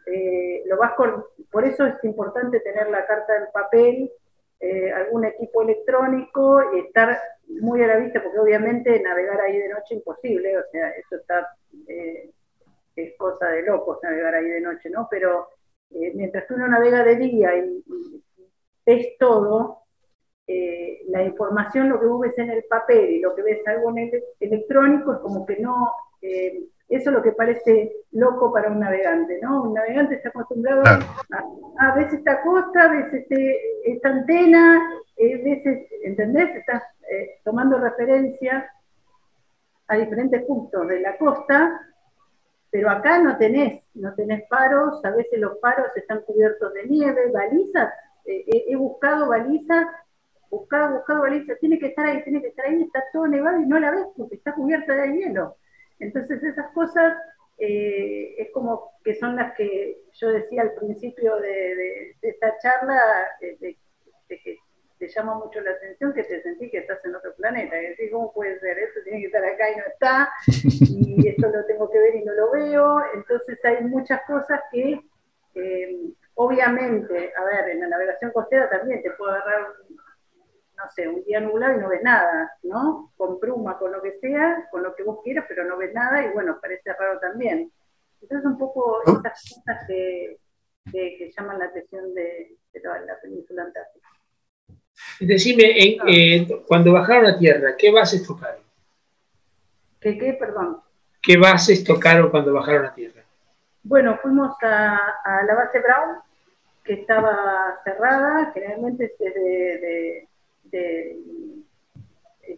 [0.06, 4.10] eh, lo vas con, por eso es importante tener la carta en papel,
[4.60, 7.18] eh, algún equipo electrónico y estar
[7.60, 11.16] muy a la vista, porque obviamente navegar ahí de noche es imposible, o sea, eso
[11.16, 11.48] está,
[11.88, 12.30] eh,
[12.96, 15.08] es cosa de locos navegar ahí de noche, ¿no?
[15.10, 15.48] Pero
[15.90, 18.24] eh, mientras que uno navega de día y, y
[18.86, 19.78] ves todo,
[20.46, 23.90] eh, la información, lo que vos ves en el papel y lo que ves algo
[23.90, 28.68] en el electrónico es como que no, eh, eso es lo que parece loco para
[28.70, 29.62] un navegante, ¿no?
[29.62, 31.04] Un navegante está acostumbrado Claro.
[31.78, 36.54] a, a ves esta costa, ves este, esta antena, eh, ves, es- ¿entendés?
[36.56, 36.82] Estás
[37.44, 38.70] tomando referencia
[39.88, 41.80] a diferentes puntos de la costa,
[42.70, 47.30] pero acá no tenés, no tenés paros, a veces los paros están cubiertos de nieve,
[47.32, 47.92] balizas,
[48.24, 49.86] eh, he, he buscado balizas,
[50.50, 53.66] buscado, buscado balizas, tiene que estar ahí, tiene que estar ahí, está todo nevado y
[53.66, 55.56] no la ves porque está cubierta de hielo.
[55.98, 57.16] Entonces esas cosas
[57.58, 63.00] eh, es como que son las que yo decía al principio de, esta charla,
[63.40, 63.76] eh, de
[64.28, 64.58] que
[65.00, 68.10] te llama mucho la atención que te sentís que estás en otro planeta, y decís,
[68.12, 68.78] ¿cómo puede ser?
[68.78, 72.24] Esto tiene que estar acá y no está, y esto lo tengo que ver y
[72.24, 75.00] no lo veo, entonces hay muchas cosas que
[75.54, 75.96] eh,
[76.34, 79.68] obviamente, a ver, en la navegación costera también te puede agarrar,
[80.76, 83.12] no sé, un día nublado y no ves nada, ¿no?
[83.16, 86.24] Con bruma, con lo que sea, con lo que vos quieras, pero no ves nada
[86.24, 87.72] y bueno, parece raro también.
[88.20, 89.16] Entonces un poco Oh.
[89.16, 90.38] estas cosas que,
[90.92, 94.08] que, que llaman la atención de, de la península antártica.
[95.20, 98.60] Decime, en- eh, cuando bajaron a tierra, ¿qué bases tocaron?
[100.00, 100.32] ¿Qué, qué?
[100.34, 100.80] Perdón.
[101.22, 103.22] ¿qué bases tocaron cuando bajaron a tierra?
[103.82, 106.18] Bueno, fuimos a, la base Brown,
[106.84, 109.34] que estaba cerrada, generalmente es
[110.70, 111.16] de,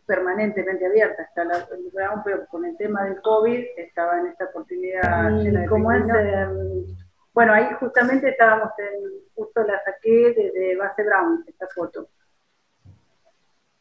[0.06, 1.22] permanentemente abierta.
[1.22, 5.92] Está la Brown, pero con el tema del COVID estaba en esta oportunidad llena ¿Cómo
[5.92, 6.04] es?
[7.34, 12.08] Bueno, ahí justamente estábamos en, justo la saqué desde base Brown, esta foto.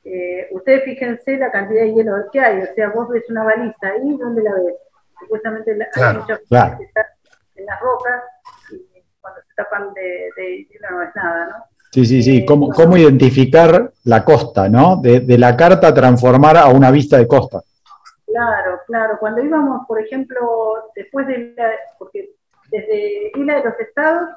[0.04, 3.88] Eh, ustedes fíjense la cantidad de hielo que hay, o sea, vos ves una baliza
[3.88, 4.76] ahí, ¿dónde la ves?
[5.20, 6.78] Supuestamente hay muchas claro.
[6.80, 7.06] que están
[7.56, 8.24] en las rocas
[8.72, 11.66] y cuando se tapan de, hielo no es nada, ¿no?
[11.92, 12.38] Sí, sí, sí.
[12.38, 14.96] Eh, ¿Cómo, ¿Cómo, identificar la costa, ¿no?
[14.96, 17.62] De, de, la carta transformar a una vista de costa.
[18.26, 19.18] Claro, claro.
[19.20, 22.32] Cuando íbamos, por ejemplo, después de la, porque
[22.72, 24.30] desde Isla de los Estados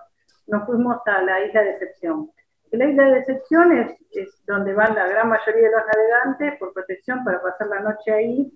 [0.49, 2.31] nos fuimos a la Isla de Excepción.
[2.77, 7.25] La isla de Decepción es, donde van la gran mayoría de los navegantes por protección
[7.25, 8.53] para pasar la noche ahí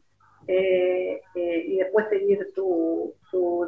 [0.46, 3.14] eh, eh, y después seguir su,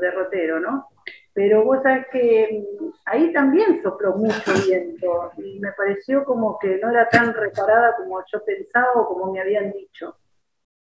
[0.00, 0.88] derrotero, ¿no?
[1.32, 6.78] Pero vos sabés que mm, ahí también sopló mucho viento y me pareció como que
[6.78, 10.16] no era tan reparada como yo pensaba o como me habían dicho.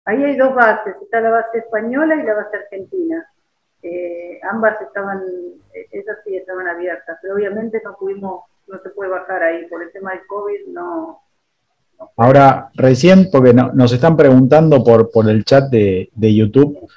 [0.06, 3.28] Ahí hay dos bases, está la base española y la base argentina.
[3.82, 5.24] Eh, ambas estaban,
[5.91, 9.65] esas sí estaban abiertas, pero obviamente no pudimos no se puede bajar ahí.
[9.67, 11.21] Por el tema del COVID no.
[12.17, 16.88] Ahora, recién, porque nos están preguntando por, por el chat de, YouTube,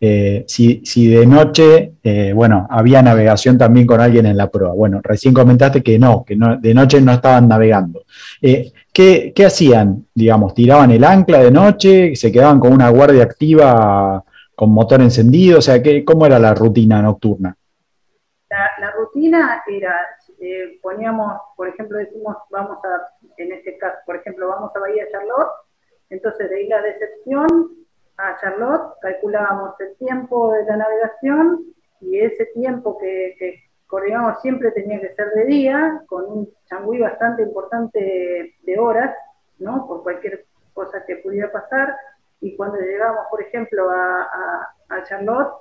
[0.00, 4.72] eh, si, de noche, eh, bueno, había navegación también con alguien en la prueba.
[4.72, 8.04] Bueno, recién comentaste que no, que no, de noche no estaban navegando.
[8.40, 10.06] Eh, ¿qué, ¿qué, hacían?
[10.14, 15.58] Digamos, tiraban el ancla de noche, se quedaban con una guardia activa con motor encendido,
[15.58, 17.54] o sea, ¿qué, ¿cómo era la rutina nocturna?
[18.80, 19.94] la rutina era
[20.40, 25.08] eh, poníamos, por ejemplo, decimos, vamos a, en este caso, por ejemplo, vamos a Bahía
[25.10, 25.50] Charlotte,
[26.10, 27.86] entonces de Isla Decepción
[28.18, 31.64] a Charlotte calculábamos el tiempo de la navegación
[32.00, 36.98] y ese tiempo que, que coordinamos siempre tenía que ser de día, con un changüí
[36.98, 39.14] bastante importante de horas,
[39.58, 39.86] ¿no?
[39.86, 41.96] Por cualquier cosa que pudiera pasar.
[42.40, 45.54] Y cuando llegábamos, por ejemplo, a, a, Charlotte,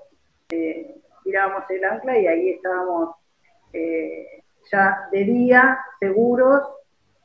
[0.49, 3.15] eh, tirábamos el ancla y ahí estábamos
[3.73, 6.61] eh, ya de día, seguros,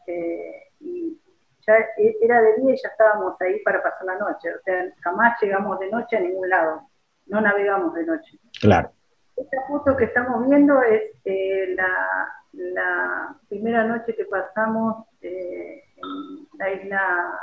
[0.06, 1.18] eh, y
[1.66, 4.54] ya e, era de día y ya estábamos ahí para pasar la noche.
[4.54, 6.88] O sea, jamás llegamos de noche a ningún lado,
[7.26, 8.38] no navegamos de noche.
[8.60, 8.92] Claro.
[9.36, 16.70] Esta foto que estamos viendo es eh, la, primera noche que pasamos eh, en la
[16.72, 17.40] isla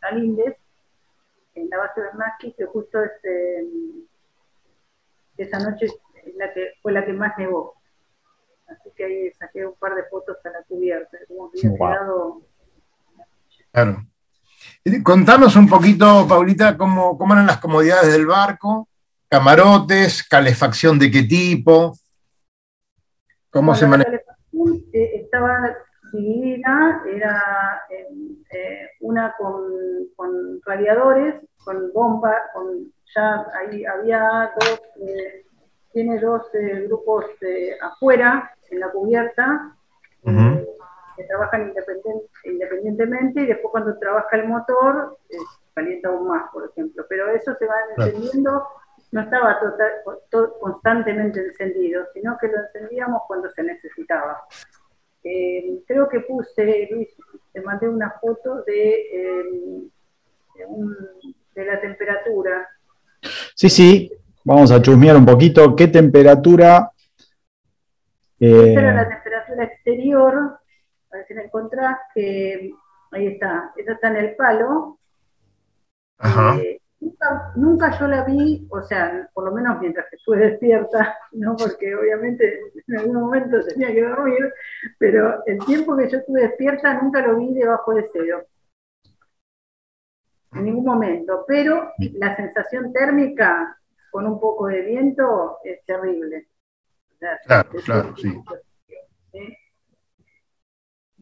[0.00, 0.56] Galindes,
[1.54, 3.12] en la base de Bernaschi, que justo es,
[5.36, 5.86] esa noche
[6.36, 7.75] la que, fue la que más nevó.
[8.66, 12.42] Así que ahí saqué un par de fotos a la cubierta, como había quedado.
[13.72, 14.06] Claro.
[15.02, 18.88] Contanos un poquito, Paulita, cómo, cómo eran las comodidades del barco,
[19.28, 21.96] camarotes, calefacción de qué tipo,
[23.50, 24.10] cómo se maneja.
[24.10, 25.76] La calefacción eh, estaba
[26.12, 29.62] dividida, era eh, una con,
[30.14, 35.44] con, radiadores, con bomba, con ya ahí había dos, eh,
[35.96, 36.42] tiene dos
[36.88, 37.24] grupos
[37.80, 39.74] afuera, en la cubierta,
[40.26, 40.66] eh,
[41.16, 41.72] que trabajan
[42.44, 45.38] independientemente y después cuando trabaja el motor, eh,
[45.72, 47.06] calienta aún más, por ejemplo.
[47.08, 48.66] Pero eso se va encendiendo,
[49.10, 49.58] no estaba
[50.60, 54.44] constantemente encendido, sino que lo encendíamos cuando se necesitaba.
[55.24, 57.08] Eh, creo que puse, Luis,
[57.54, 59.88] te mandé una foto de,
[61.54, 62.68] de la temperatura.
[63.54, 64.12] Sí, sí,
[64.46, 65.74] vamos a chusmear un poquito.
[65.74, 66.90] ¿Qué temperatura
[68.38, 70.58] esa era la eh, temperatura exterior,
[71.10, 72.70] a ver si la encontrás, que
[73.12, 74.98] ahí está, esa está en el palo.
[76.60, 76.80] Eh,
[77.56, 81.56] nunca, yo la vi, o sea, por lo menos mientras que estuve despierta, ¿no?
[81.56, 84.52] porque obviamente en algún momento tenía que dormir,
[84.98, 88.44] pero el tiempo que yo estuve despierta nunca lo vi debajo de cero.
[90.52, 93.78] En ningún momento, pero la sensación térmica
[94.10, 96.48] con un poco de viento es terrible.
[97.46, 98.32] Claro, claro, sí.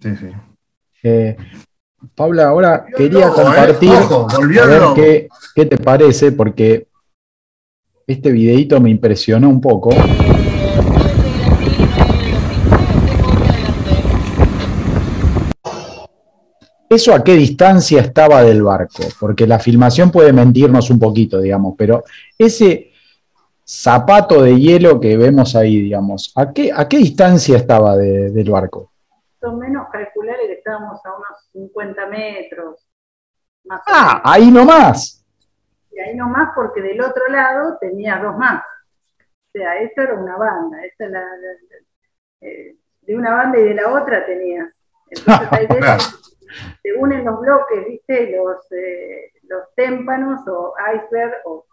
[0.01, 0.31] Sí, sí.
[1.03, 1.37] Eh,
[2.15, 3.93] Paula, ahora quería compartir
[4.95, 6.89] qué, qué, te parece, porque
[8.07, 9.91] este videito me impresionó un poco.
[16.89, 19.03] ¿Eso a qué distancia estaba del barco?
[19.19, 22.05] Porque la filmación puede mentirnos un poquito, digamos, pero
[22.39, 22.93] ese,
[23.65, 28.93] zapato de hielo que vemos ahí, digamos, ¿a qué, a qué distancia estaba del barco?
[29.41, 32.87] Son menos calculares que estábamos a unos 50 metros.
[33.69, 35.25] ah, ahí nomás.
[35.91, 38.63] Y ahí nomás porque del otro lado tenía dos más.
[39.21, 41.25] O sea, esto era una banda, esta la,
[42.41, 44.69] eh, de una banda y de la otra tenías.
[45.11, 46.34] Entonces hay veces
[46.83, 48.37] se unen los bloques, ¿viste?
[48.37, 51.67] Los, eh, los témpanos o iceberg, o,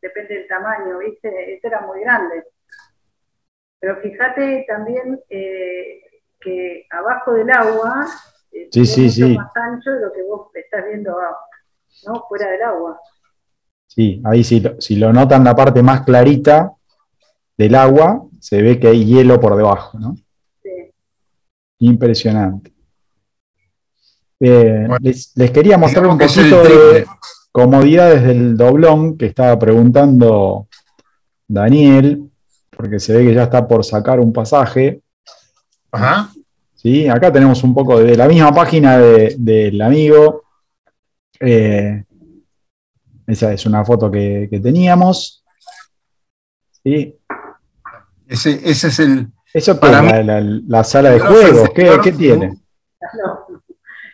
[0.00, 1.54] depende del tamaño, ¿viste?
[1.54, 2.44] Este era muy grande.
[3.80, 6.00] Pero fíjate también eh,
[6.40, 8.06] que abajo del agua
[8.52, 11.46] eh, es mucho más ancho de lo que vos estás viendo abajo,
[12.06, 12.24] ¿no?
[12.28, 13.00] Fuera del agua.
[13.86, 16.72] Sí, ahí si lo, si lo notan la parte más clarita
[17.56, 20.16] del agua, se ve que hay hielo por debajo, ¿no?
[20.62, 20.90] Sí.
[21.78, 22.73] Impresionante.
[24.40, 27.06] Eh, les, quería mostrar un poquito de
[27.52, 30.66] comodidades del doblón que estaba preguntando
[31.46, 32.30] Daniel,
[32.76, 35.00] porque se ve que ya está por sacar un pasaje.
[35.92, 36.30] Ajá.
[36.74, 37.08] ¿Sí?
[37.08, 40.42] Acá tenemos un poco de la misma página del amigo.
[41.40, 42.04] Eh,
[43.26, 45.44] esa es una foto que, teníamos.
[46.82, 47.16] ¿Sí?
[48.26, 49.28] Ese, es el.
[49.52, 52.58] Eso para la, la, sala de juegos, ¿qué, ¿qué tiene?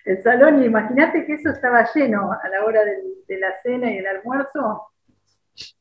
[0.04, 3.98] El salón, y imagínate que eso estaba lleno a la hora de la cena y
[3.98, 4.90] el almuerzo,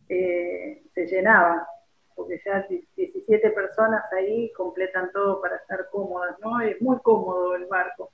[0.09, 1.67] eh, se llenaba,
[2.15, 2.65] porque ya
[2.95, 6.59] 17 personas ahí completan todo para estar cómodas, ¿no?
[6.61, 8.11] Es muy cómodo el barco.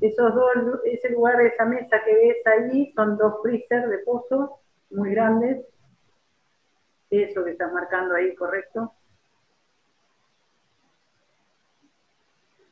[0.00, 0.52] Esos dos,
[0.84, 5.66] ese lugar, esa mesa que ves ahí, son dos freezer de pozo muy grandes.
[7.10, 8.92] Eso que estás marcando ahí, correcto.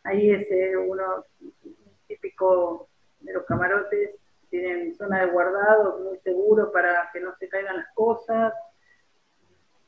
[0.05, 1.25] Ahí es eh, uno
[2.21, 2.89] típico
[3.21, 4.17] de los camarotes,
[4.51, 8.53] tienen zona de guardado muy seguro para que no se caigan las cosas,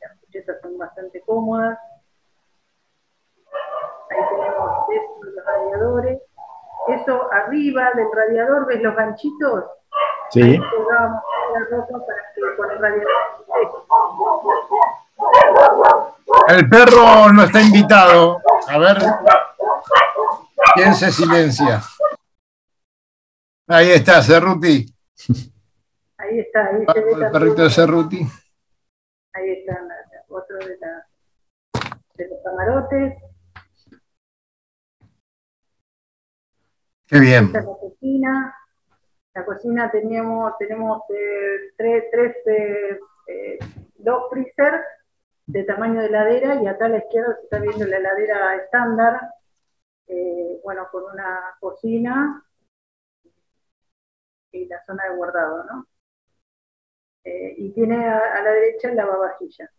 [0.00, 1.78] las cuchetas son bastante cómodas.
[4.10, 4.86] Ahí tenemos
[5.22, 6.22] los radiadores.
[6.88, 9.64] Eso arriba del radiador, ¿ves los ganchitos?
[10.30, 10.42] Sí.
[10.42, 11.22] Ahí la
[11.70, 13.10] ropa para que con el radiador.
[16.48, 18.40] El perro no está invitado.
[18.68, 18.98] A ver.
[20.74, 21.80] ¿Quién se silencia?
[23.72, 24.84] Ahí está, Cerruti.
[26.18, 28.26] Ahí está, ahí se ve El perrito de Cerruti.
[29.32, 29.80] Ahí está
[30.26, 31.06] otro de, la,
[32.14, 33.14] de los camarotes.
[37.06, 37.44] Qué bien.
[37.44, 38.56] Esta es la cocina.
[39.34, 42.98] La cocina teníamos, tenemos eh, tres, tres eh,
[43.28, 43.58] eh,
[43.98, 44.80] dos freezer
[45.46, 49.20] de tamaño de heladera y acá a la izquierda se está viendo la heladera estándar
[50.64, 52.44] bueno, con una cocina
[54.52, 55.86] y la zona de guardado, ¿no?
[57.24, 59.70] Eh, y tiene a, la derecha el lavavajilla.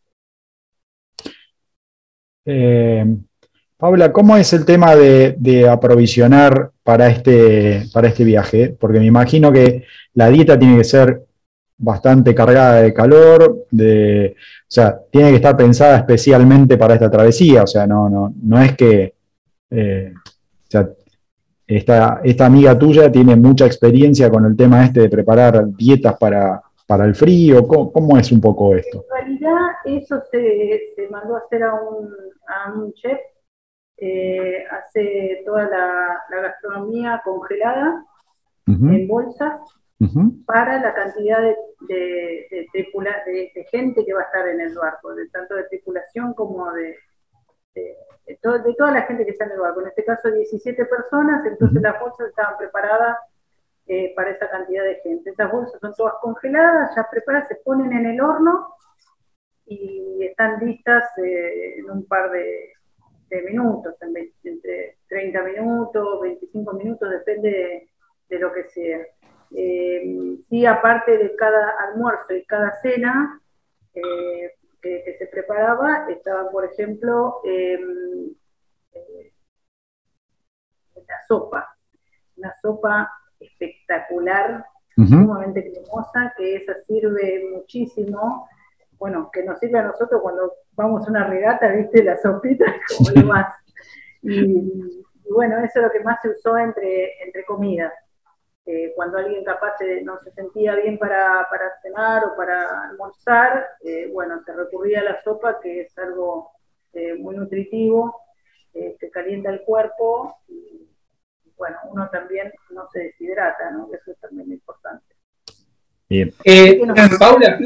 [2.46, 3.06] Eh,
[3.78, 8.76] Paula, ¿cómo es el tema de, aprovisionar para este, para este viaje?
[8.80, 11.24] Porque me imagino que la dieta tiene que ser
[11.78, 17.64] bastante cargada de calor, de, o sea, tiene que estar pensada especialmente para esta travesía,
[17.64, 19.16] o sea, no, no, no es que
[19.72, 20.14] eh,
[21.78, 26.62] esta, esta, amiga tuya tiene mucha experiencia con el tema este de preparar dietas para,
[26.86, 27.66] para el frío.
[27.66, 29.06] ¿Cómo, es un poco esto?
[29.22, 32.10] En realidad eso se, se mandó a hacer a un,
[32.48, 33.20] a un chef,
[33.98, 38.06] eh, hace toda la, gastronomía congelada
[38.68, 39.62] en bolsas
[40.46, 41.56] para la cantidad de,
[41.88, 46.72] de, de, gente que va a estar en el barco, de tanto de tripulación como
[46.72, 46.96] de,
[47.76, 47.98] de,
[48.42, 52.00] toda la gente que está en el barco, en este caso 17 personas, entonces las
[52.00, 53.18] bolsas estaban preparadas
[53.88, 55.32] eh, para esa cantidad de gente.
[55.32, 58.76] Esas bolsas son todas congeladas, ya preparadas, se ponen en el horno
[59.66, 62.74] y están listas eh, en un par de,
[63.46, 63.96] minutos,
[64.44, 67.88] entre 30 minutos, 25 minutos, depende
[68.28, 69.00] de, lo que sea.
[69.56, 73.42] Eh, sí, aparte de cada almuerzo y cada cena,
[73.94, 74.52] eh,
[74.82, 78.34] que, se preparaba estaba, por ejemplo, em,
[78.94, 79.34] eh,
[81.08, 81.76] la sopa,
[82.38, 84.66] una sopa espectacular,
[84.96, 88.48] sumamente cremosa, que esa sirve muchísimo,
[89.00, 92.66] bueno, que nos sirve a nosotros cuando vamos a una regata, viste, la sopita,
[92.98, 93.56] como lo más.
[94.22, 97.94] Y, bueno, eso es lo que más se usó entre, entre comidas.
[98.66, 101.48] Eh, cuando alguien capaz no se sentía bien para,
[101.82, 106.52] cenar o para almorzar, eh, bueno, se recurría a la sopa, que es algo
[106.94, 108.16] eh, muy nutritivo,
[108.74, 110.88] que calienta el cuerpo y,
[111.58, 113.90] bueno, uno también no se deshidrata, ¿no?
[113.94, 115.14] Eso es también importante.
[116.08, 116.34] Bien.
[117.20, 117.60] Paula.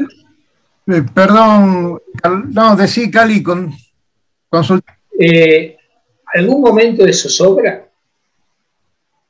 [1.14, 2.02] perdón,
[2.52, 3.70] no, decí Cali con
[4.48, 4.98] consulta.
[6.34, 7.85] ¿Algún momento de zozobra?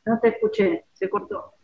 [0.06, 1.54] No te escuché, se cortó.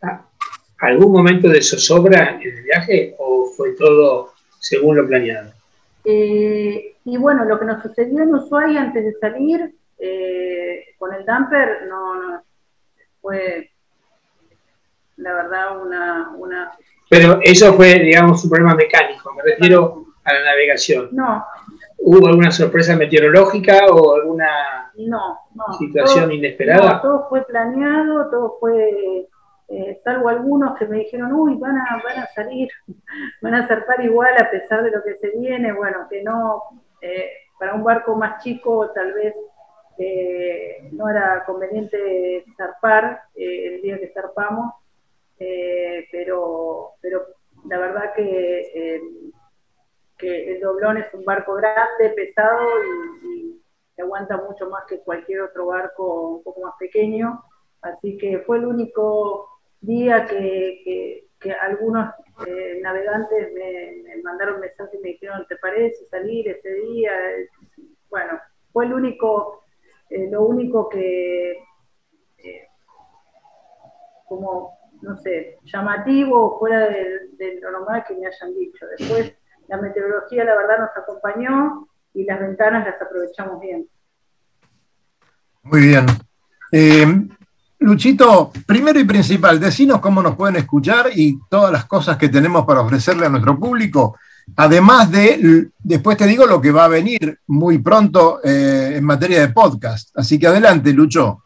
[0.80, 4.32] ¿Algún momento de zozobra en el viaje o fue todo
[4.62, 5.52] según lo planeado.
[6.04, 11.24] Eh, y bueno, lo que nos sucedió en Ushuaia antes de salir eh, con el
[11.24, 12.42] damper no,
[13.20, 13.70] fue,
[15.16, 16.72] la verdad, una, una...
[17.10, 21.08] Pero eso fue, digamos, un problema mecánico, me refiero a la navegación.
[21.10, 21.44] No.
[21.98, 25.38] ¿Hubo alguna sorpresa meteorológica o alguna no,
[25.78, 26.94] situación inesperada?
[26.94, 29.28] No, todo fue planeado, todo fue
[29.74, 32.68] eh, salvo algunos que me dijeron, uy, van a, van a salir,
[33.42, 36.62] van a zarpar igual a pesar de lo que se viene, bueno, que no,
[37.00, 39.34] eh, para un barco más chico tal vez
[39.96, 44.74] eh, no era conveniente zarpar el día que zarpamos,
[45.38, 47.22] pero, pero
[47.66, 49.00] la verdad que,
[50.18, 52.60] que el doblón es un barco grande, pesado
[53.24, 53.61] y,
[53.96, 57.42] y aguanta mucho más que cualquier otro barco un poco más pequeño.
[57.82, 59.48] Así que fue el único
[59.80, 61.28] día que,
[61.60, 62.14] algunos
[62.46, 67.12] eh, navegantes me, mandaron mensajes y me dijeron, ¿te parece salir ese día?
[68.08, 68.40] Bueno,
[68.72, 69.64] fue el único,
[70.08, 71.50] eh, lo único que,
[72.38, 72.68] eh,
[74.28, 78.86] como, no sé, llamativo fuera de, lo normal que me hayan dicho.
[78.96, 79.36] Después,
[79.66, 83.86] la meteorología, la verdad, nos acompañó y las ventanas las aprovechamos bien.
[85.62, 86.06] Muy bien.
[87.82, 92.64] Luchito, primero y principal, decinos cómo nos pueden escuchar y todas las cosas que tenemos
[92.64, 94.16] para ofrecerle a nuestro público.
[94.56, 99.40] Además de, después te digo lo que va a venir muy pronto eh, en materia
[99.40, 100.16] de podcast.
[100.16, 101.38] Así que adelante, Lucho.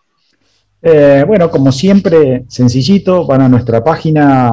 [0.83, 4.51] Eh, bueno, como siempre, sencillito, van a nuestra página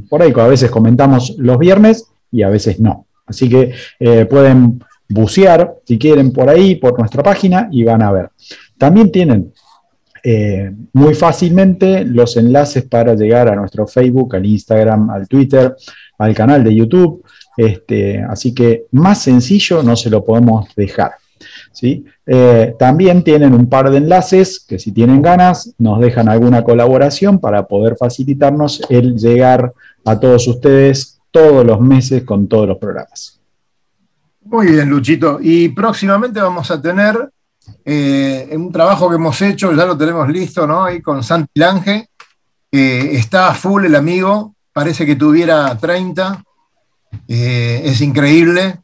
[0.10, 3.08] por ahí a veces comentamos los viernes y a veces no.
[3.26, 8.12] Así que eh, pueden bucear, si quieren, por ahí, por nuestra página y van a
[8.12, 8.30] ver.
[8.78, 9.54] También tienen
[10.30, 15.74] eh, muy fácilmente los enlaces para llegar a nuestro Facebook, al Instagram, al Twitter,
[16.18, 17.24] al canal de YouTube.
[17.56, 21.12] Este, así que más sencillo no se lo podemos dejar.
[21.72, 22.04] ¿sí?
[22.26, 27.40] Eh, también tienen un par de enlaces que si tienen ganas nos dejan alguna colaboración
[27.40, 29.72] para poder facilitarnos el llegar
[30.04, 33.40] a todos ustedes todos los meses con todos los programas.
[34.44, 35.40] Muy bien, Luchito.
[35.42, 37.30] Y próximamente vamos a tener
[37.86, 40.84] eh, un trabajo que hemos hecho, ya lo tenemos listo, ¿no?
[40.86, 42.10] Ahí con Santi Lange,
[42.72, 46.44] está full el amigo, parece que tuviera 30,
[47.28, 48.82] eh, es increíble.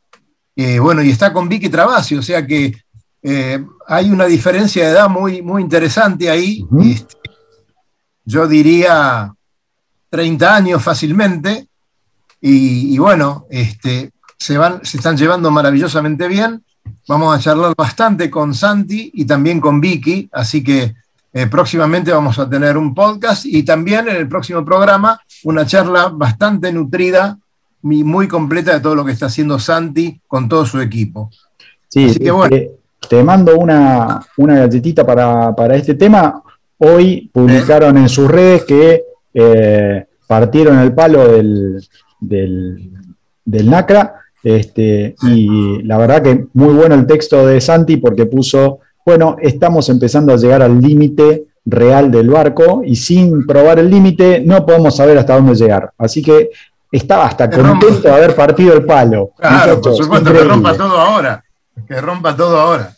[0.55, 2.73] Eh, bueno, y está con Vicky Travassi, o sea que
[3.88, 6.65] hay una diferencia de edad muy, muy interesante ahí.
[6.81, 7.17] Este,
[8.25, 9.34] yo diría
[10.09, 11.67] 30 años fácilmente.
[12.39, 16.63] Y, bueno, este, se, van, se están llevando maravillosamente bien.
[17.08, 20.95] Vamos a charlar bastante con Santi y también con Vicky, así que
[21.34, 26.10] eh, próximamente vamos a tener un podcast y también en el próximo programa una charla
[26.10, 27.38] bastante nutrida
[27.84, 31.30] y muy completa de todo lo que está haciendo Santi con todo su equipo.
[31.89, 32.16] Sí,
[33.10, 36.41] te, mando una, galletita para, este tema.
[36.78, 41.86] Hoy publicaron en sus redes que eh, partieron el palo del,
[42.20, 42.91] del,
[43.43, 48.80] del NACRA este, y la verdad que muy bueno el texto de Santi porque puso,
[49.06, 54.41] bueno, estamos empezando a llegar al límite real del barco y sin probar el límite
[54.46, 55.91] no podemos saber hasta dónde llegar.
[55.98, 56.50] Así que
[56.91, 59.32] estaba hasta contento de haber partido el palo.
[59.38, 61.44] Claro, por supuesto, que rompa todo ahora.
[61.88, 62.94] Que rompa todo ahora.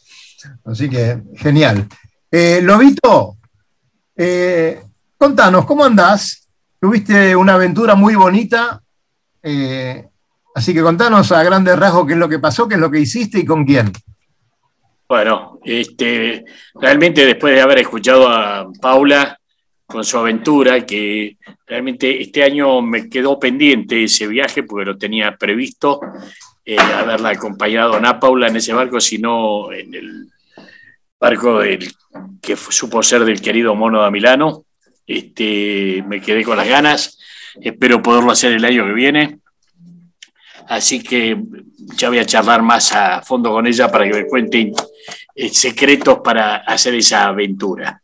[0.66, 1.88] Así que, genial.
[2.30, 3.38] Eh, Lobito,
[4.16, 4.82] eh,
[5.18, 6.48] contanos, ¿cómo andás?
[6.80, 8.82] Tuviste una aventura muy bonita.
[9.41, 10.08] Eh,
[10.56, 13.01] Así que contanos a grandes rasgos qué es lo que pasó, qué es lo que
[13.01, 13.91] hiciste y con quién.
[15.06, 16.45] Bueno, este,
[16.76, 19.38] realmente después de haber escuchado a Paula
[19.86, 21.38] con su aventura, que
[21.68, 25.99] realmente este año me quedó pendiente ese viaje porque lo tenía previsto,
[26.64, 30.30] eh, haberla acompañado a Paula en ese barco, sino en el
[31.20, 31.91] barco del,
[32.41, 34.64] que supo ser del querido Mono de Milano.
[35.06, 37.20] Este, me quedé con las ganas,
[37.60, 39.39] espero poderlo hacer el año que viene.
[40.68, 41.38] Así que
[41.95, 44.72] ya voy a charlar más a fondo con ella para que me cuente
[45.36, 48.01] eh, secretos para hacer esa aventura.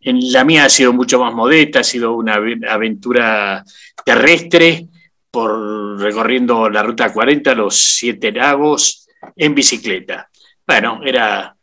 [0.00, 2.34] En la mía ha sido mucho más modesta, ha sido una
[2.68, 3.64] aventura
[4.04, 4.86] terrestre
[5.30, 9.06] por recorriendo la ruta 40, los siete lagos,
[9.36, 10.28] en bicicleta.
[10.66, 11.54] Bueno, era.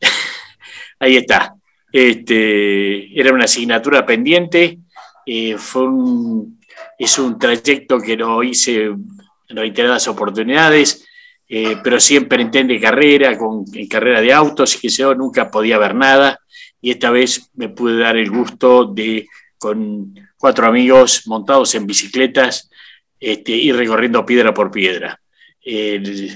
[0.98, 1.54] Ahí está.
[1.92, 4.78] Este, era una asignatura pendiente,
[5.26, 5.56] eh,
[6.98, 8.90] es un trayecto que lo hice
[9.54, 11.06] reiteradas oportunidades,
[11.48, 15.78] eh, pero siempre en carrera, con, en carrera de autos y que yo nunca podía
[15.78, 16.40] ver nada.
[16.80, 19.26] Y esta vez me pude dar el gusto de,
[19.58, 22.70] con cuatro amigos montados en bicicletas,
[23.20, 25.20] este, ir recorriendo piedra por piedra.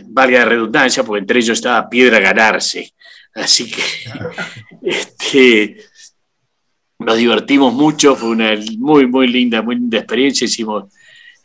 [0.06, 2.94] valga la redundancia, porque entre ellos estaba piedra ganarse.
[3.34, 3.82] Así que
[4.82, 5.76] este,
[6.98, 10.46] nos divertimos mucho, fue una muy, muy linda, muy linda experiencia.
[10.46, 10.84] Hicimos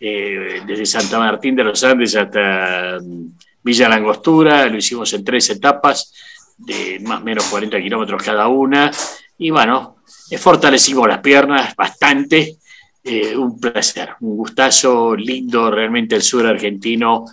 [0.04, 5.52] eh, desde Santa Martín de los Andes hasta mm, Villa Langostura, lo hicimos en tres
[5.52, 6.12] etapas
[6.58, 8.90] de más o menos 40 kilómetros cada una.
[9.38, 9.98] Y bueno,
[10.40, 12.58] fortalecimos las piernas bastante.
[13.04, 17.26] Eh, un placer, un gustazo lindo realmente el sur argentino,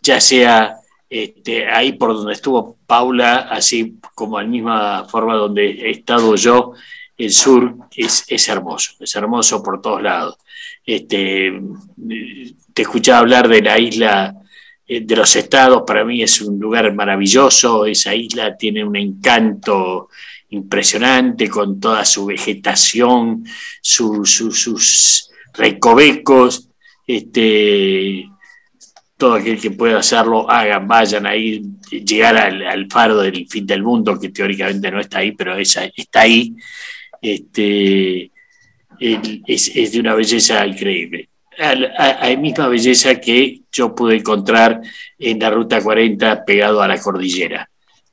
[0.00, 0.76] ya sea
[1.08, 6.36] este, ahí por donde estuvo Paula, así como a la misma forma donde he estado
[6.36, 6.74] yo,
[7.24, 10.36] el sur es, es hermoso, es hermoso por todos lados.
[10.84, 11.60] Este,
[12.72, 14.34] te escuchaba hablar de la isla
[14.86, 20.08] eh, de los estados, para mí es un lugar maravilloso, esa isla tiene un encanto
[20.48, 23.44] impresionante con toda su vegetación,
[23.80, 26.68] sus recovecos,
[27.06, 28.28] este,
[29.16, 34.18] todo aquel que pueda hacerlo, hagan, vayan ahí, llegar al, faro del fin del mundo,
[34.18, 36.56] que teóricamente no está ahí, pero está ahí,
[37.20, 38.30] este,
[38.98, 41.28] es, de una belleza increíble.
[41.58, 44.80] Hay misma belleza que yo pude encontrar
[45.18, 47.68] en la Ruta 40 pegado a la cordillera.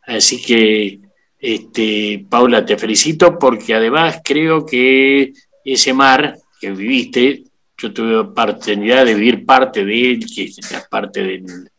[0.05, 0.99] Así que,
[1.39, 5.33] este, Paula, te felicito porque además creo que
[5.63, 7.43] ese mar que viviste
[7.77, 11.69] yo tuve la oportunidad de vivir parte de él, que es la parte del,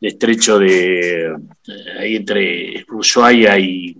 [0.00, 1.34] estrecho de
[1.98, 3.96] ahí entre Ushuaia y,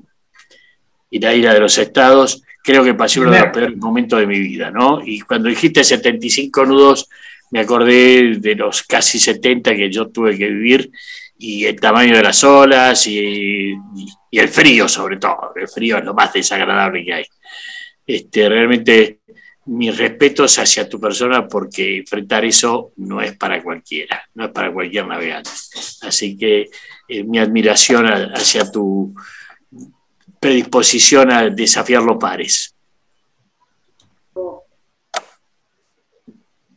[1.10, 4.26] y, la isla de los estados, creo que pasé uno de los peores momentos de
[4.26, 5.00] mi vida, ¿no?
[5.02, 7.08] Y cuando dijiste 75 nudos,
[7.50, 10.90] me acordé de los casi 70 que yo tuve que vivir
[11.38, 13.72] y el tamaño de las olas y,
[14.30, 17.24] y el frío sobre todo, el frío es lo más desagradable que hay.
[18.06, 19.20] Este, realmente
[19.64, 24.70] mis respetos hacia tu persona porque enfrentar eso no es para cualquiera, no es para
[24.70, 25.48] cualquier navegante.
[26.02, 26.68] Así que
[27.08, 29.14] eh, mi admiración hacia tu
[30.40, 32.74] predisposición a desafiar los pares.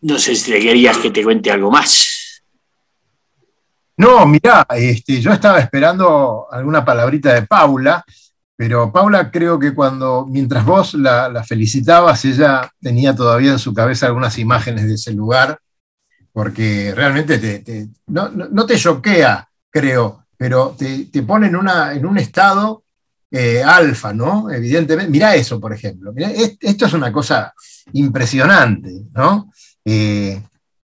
[0.02, 2.22] No sé si te querías que te cuente algo más.
[3.98, 8.04] No, mira, este, yo estaba esperando alguna palabrita de Paula,
[8.56, 14.08] pero Paula creo que cuando, mientras vos la, felicitabas, ella tenía todavía en su cabeza
[14.08, 15.60] algunas imágenes de ese lugar,
[16.34, 22.84] porque realmente te, no, te choquea, creo, pero te, pone en, una, en un estado
[23.32, 24.52] eh, alfa, ¿no?
[24.52, 25.10] Evidentemente.
[25.10, 26.14] Mirá eso, por ejemplo.
[26.16, 27.54] esto es una cosa
[27.94, 29.52] impresionante, ¿no?
[29.86, 30.42] Eh,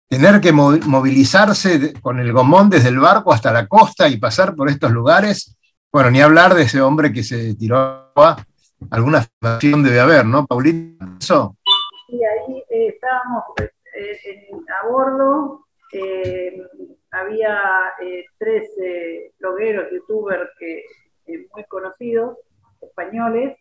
[0.09, 4.68] tener que movilizarse con el gomón desde el barco hasta la costa y pasar por
[4.68, 5.57] estos lugares
[5.93, 7.76] bueno, ni hablar de ese hombre que se tiró
[8.14, 8.36] a
[8.93, 11.05] alguna filmación debe haber, ¿no, Paulita?
[11.20, 11.57] ¿Eso?
[12.07, 15.66] Sí, ahí eh, estábamos a bordo,
[17.11, 17.59] había
[18.38, 18.70] tres
[19.41, 20.84] blogueros, youtubers que,
[21.53, 22.39] muy conocidos,
[22.81, 23.57] españoles,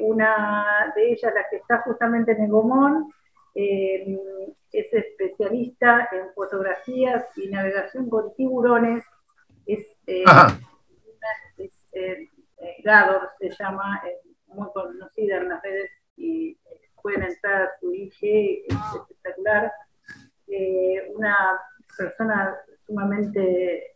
[0.00, 3.12] una de ellas, la que está justamente en el Gomón,
[3.54, 9.04] es especialista en fotografías y navegación con tiburones,
[9.66, 10.24] es eh,
[12.82, 17.92] Gador se llama, es muy conocida en las redes y eh, pueden entrar a su
[17.94, 19.72] IG, es espectacular.
[20.46, 21.58] Eh, una
[21.96, 22.56] persona
[22.86, 23.94] sumamente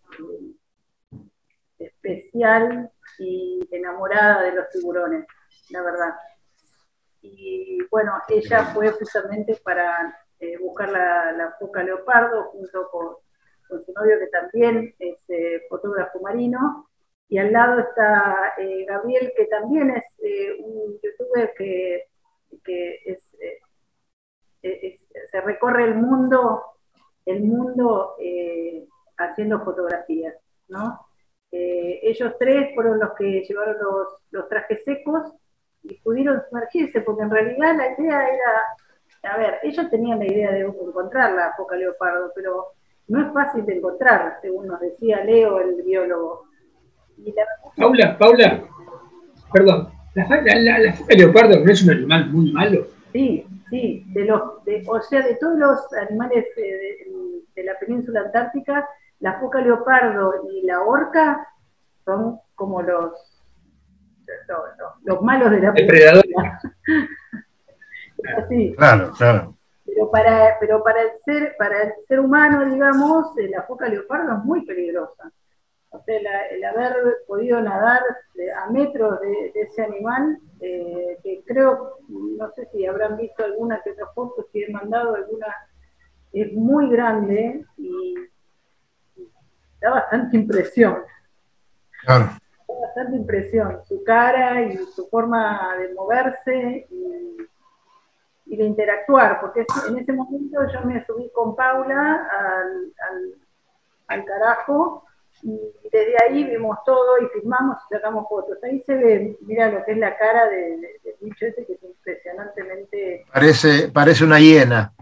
[1.79, 5.27] especial y enamorada de los tiburones,
[5.71, 6.15] la verdad.
[7.21, 10.21] Y bueno, ella fue justamente para
[10.61, 13.17] buscar la, la, foca leopardo junto con,
[13.67, 15.17] con, su novio que también es
[15.71, 16.87] fotógrafo marino
[17.29, 22.05] y al lado está eh, Gabriel, que también es eh, un youtuber que,
[22.67, 23.19] eh,
[25.31, 26.63] se recorre el mundo,
[27.27, 28.15] el mundo
[29.19, 30.35] haciendo fotografías,
[30.69, 31.01] ¿no?
[32.03, 33.77] Ellos tres fueron los que llevaron
[34.31, 35.33] los, trajes secos
[35.83, 40.53] y pudieron sumergirse, porque en realidad la idea era, a ver, ellos tenían la idea
[40.53, 42.67] de encontrar la foca leopardo, pero
[43.09, 46.45] no es fácil de encontrar, según nos decía Leo, el biólogo.
[47.77, 48.65] Paula, Paula,
[49.53, 52.87] perdón, la, la, foca leopardo no es un animal muy malo.
[53.13, 54.41] Sí, sí, de los,
[54.87, 58.89] o sea, de todos los animales de, la península antártica,
[59.25, 61.49] la foca leopardo y la orca
[62.05, 63.43] son como los,
[65.05, 66.31] los malos de la Depredadores.
[68.37, 68.75] Así.
[68.77, 69.57] Claro, claro.
[69.87, 74.37] Pero para, pero para el ser, para el ser humano, digamos, eh, la foca leopardo
[74.37, 75.33] es muy peligrosa.
[75.89, 76.95] O sea, la- el haber
[77.27, 78.03] podido nadar
[78.35, 83.43] eh, a metros de, de ese animal, eh, que creo, no sé si habrán visto
[83.43, 85.47] alguna que otra foto, si he mandado alguna,
[86.33, 88.15] es muy grande y
[89.85, 90.97] da bastante impresión.
[92.03, 92.31] claro.
[92.67, 97.37] Da bastante impresión, su cara y su forma de moverse y,
[98.47, 103.35] y de interactuar, porque en ese momento yo me subí con Paula al, al,
[104.09, 105.05] al carajo
[105.43, 105.59] y
[105.93, 108.57] desde ahí vimos todo y filmamos y sacamos fotos.
[108.63, 111.75] Ahí se ve, mira lo que es la cara de- de- del bicho ese que
[111.75, 114.93] es impresionantemente Parece, parece una hiena.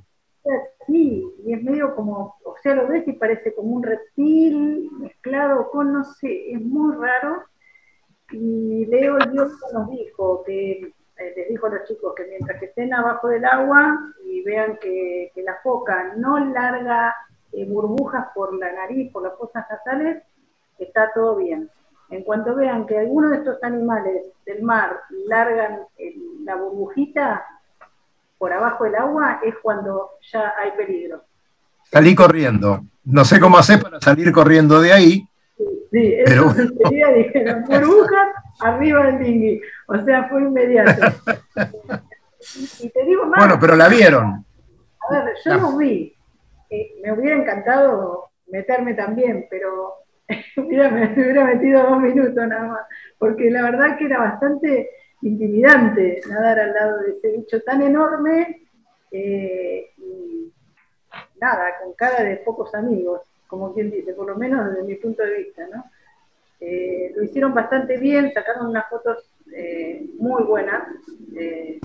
[0.86, 5.92] Sí, y es medio como, sea, lo ves y parece como un reptil mezclado con,
[5.92, 7.42] no sé, es muy raro.
[8.30, 10.72] Y Leo Dios nos dijo que,
[11.18, 14.78] eh, les dijo a los chicos que mientras que estén abajo del agua y vean
[14.78, 17.14] que, la foca no larga
[17.52, 20.22] eh, burbujas por la nariz, por las fosas nasales,
[20.78, 21.68] está todo bien.
[22.10, 27.44] En cuanto vean que alguno de estos animales del mar largan el- la burbujita,
[28.38, 31.22] por abajo del agua es cuando ya hay peligro.
[31.92, 32.80] Salí corriendo.
[33.04, 35.26] No sé cómo hacer para salir corriendo de ahí.
[35.90, 38.28] Sí, Pero- eso enseguida dijeron, burbujas,
[38.60, 39.60] arriba del dinghy.
[39.88, 41.14] O sea, fue inmediato.
[42.80, 44.44] Y te digo más, Bueno, pero la vieron.
[45.10, 46.14] a ver, yo no vi.
[46.70, 49.94] Eh, me hubiera encantado meterme también, pero
[50.56, 52.80] hubiera, me hubiera metido dos minutos nada más,
[53.18, 54.88] porque la verdad que era bastante
[55.20, 58.62] intimidante nadar al lado de ese bicho tan enorme
[59.10, 60.51] eh, y
[61.42, 65.22] nada, con cara de pocos amigos, como quien dice, por lo menos desde mi punto
[65.24, 65.84] de vista, ¿no?
[66.60, 69.18] Eh, lo hicieron bastante bien, sacaron unas fotos
[69.52, 70.84] eh, muy buenas,
[71.36, 71.80] eh,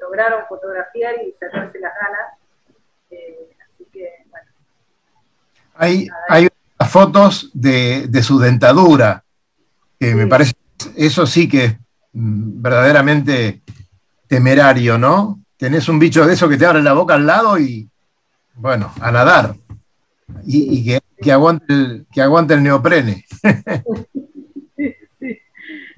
[0.00, 2.26] lograron fotografiar y sacarse las ganas.
[3.66, 4.46] Así que, bueno,
[5.74, 9.22] Hay, hay unas fotos de, de su dentadura,
[9.98, 10.54] que me parece,
[10.96, 11.76] eso sí que es
[12.14, 13.60] mm, verdaderamente
[14.26, 15.40] temerario, ¿no?
[15.58, 17.89] Tenés un bicho de eso que te abre la boca al lado y,
[18.54, 19.54] bueno, a nadar.
[20.44, 23.24] Y, y que, que aguante el, que aguante el neoprene.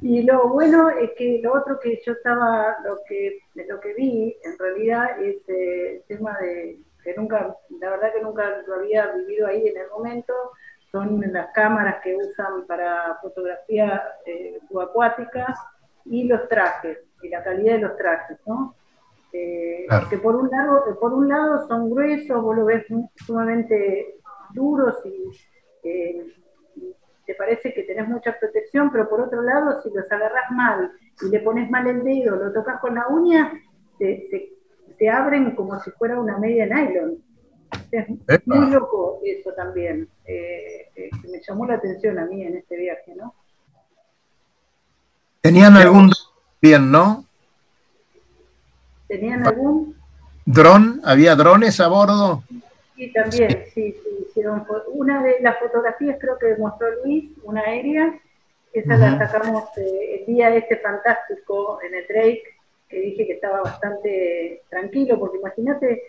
[0.03, 3.39] Y lo bueno es que lo otro que yo estaba, lo que,
[3.69, 8.21] lo que vi en realidad es eh, el tema de que nunca, la verdad que
[8.21, 10.35] nunca lo había vivido ahí en el momento,
[10.91, 15.55] son las cámaras que usan para fotografía eh, subacuática
[16.05, 18.75] y los trajes, y la calidad de los trajes, ¿no?
[19.89, 20.09] Claro.
[20.09, 22.85] Que por un lado, por un lado son gruesos, vos lo ves
[23.27, 24.17] sumamente
[24.55, 25.31] duros y
[25.89, 26.27] eh,
[27.27, 31.29] te parece que tenés mucha protección, pero por otro lado, si los agarras mal y
[31.31, 33.53] le pones mal el dedo, lo tocas con la uña,
[33.99, 34.49] se, se-
[34.99, 37.19] se abren como si fuera una media nylon.
[37.91, 38.55] Es Epa.
[38.55, 42.77] muy loco eso también, eh, eh, que me llamó la atención a mí en este
[42.77, 43.35] viaje, ¿no?
[45.41, 46.11] Tenían algún
[46.61, 47.25] bien, ¿no?
[49.13, 49.95] ¿Tenían algún?
[50.47, 52.43] Dron, había drones a bordo.
[52.97, 58.19] Sí, también, sí, sí, hicieron una de las fotografías creo que mostró Luis, una aérea,
[58.73, 62.43] esa la sacamos eh, el día este fantástico en el Drake,
[62.89, 66.05] que dije que estaba bastante tranquilo, porque imagínate,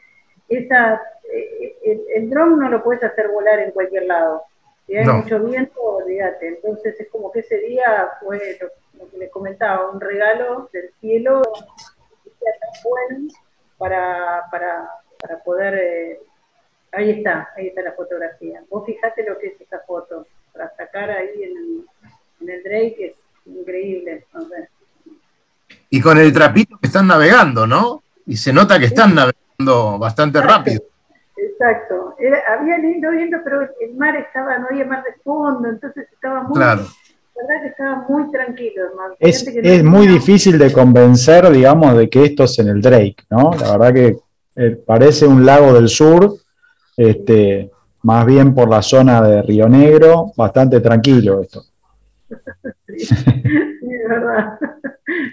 [0.47, 4.43] esa, eh, el, el dron no lo puedes hacer volar en cualquier lado.
[4.87, 5.15] Si hay No.
[5.15, 6.47] mucho viento, olvídate.
[6.47, 8.67] Entonces es como que ese día fue lo,
[9.03, 11.41] lo que les comentaba, un regalo del cielo
[12.59, 13.27] tan bueno
[13.77, 14.89] para, para,
[15.21, 16.19] para poder eh,
[16.95, 18.61] Ahí está, ahí está la fotografía.
[18.69, 21.85] Vos fijate lo que es esa foto, para sacar ahí en el,
[22.41, 23.15] en el Drake es
[23.47, 24.27] increíble.
[24.31, 24.69] no sé.
[25.89, 28.03] Y con el trapito que están navegando, ¿no?
[28.27, 30.83] Y se nota que están navegando bastante rápido.
[31.35, 32.15] Exacto.
[32.19, 36.43] Era- había lindo viento, pero el mar estaba, no había mar de fondo, entonces estaba
[36.43, 36.83] muy, Claro.
[37.35, 39.11] La verdad que estaba muy tranquilo mar.
[39.19, 42.59] Es, Fíjate que no es muy tenía- difícil de convencer, digamos, de que esto es
[42.59, 43.51] en el Drake, ¿no?
[43.59, 44.17] La verdad que
[44.55, 46.35] eh, parece un lago del sur,
[46.95, 47.71] este,
[48.03, 51.63] más bien por la zona de Río Negro, bastante tranquilo esto.
[52.87, 54.57] Sí, sí, es verdad.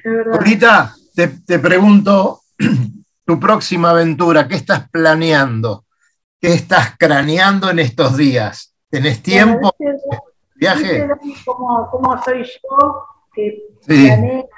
[0.05, 0.35] Es verdad.
[0.35, 2.41] Ahorita te, te pregunto
[3.25, 5.85] tu próxima aventura, ¿qué estás planeando?
[6.41, 8.75] ¿Qué estás craneando en estos días?
[8.91, 9.75] ¿Tenés tiempo?
[10.61, 10.83] ¿Viaje?
[10.83, 13.05] ¿Viste, Dani, cómo, cómo soy yo?
[13.33, 14.07] Que Sí.
[14.07, 14.49] planeo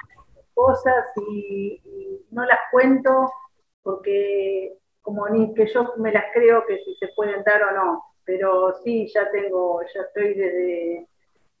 [0.53, 3.31] cosas y, y no las cuento
[3.81, 8.03] porque como ni que yo me las creo que si se pueden dar o no.
[8.25, 11.07] Pero sí, ya tengo, ya estoy desde,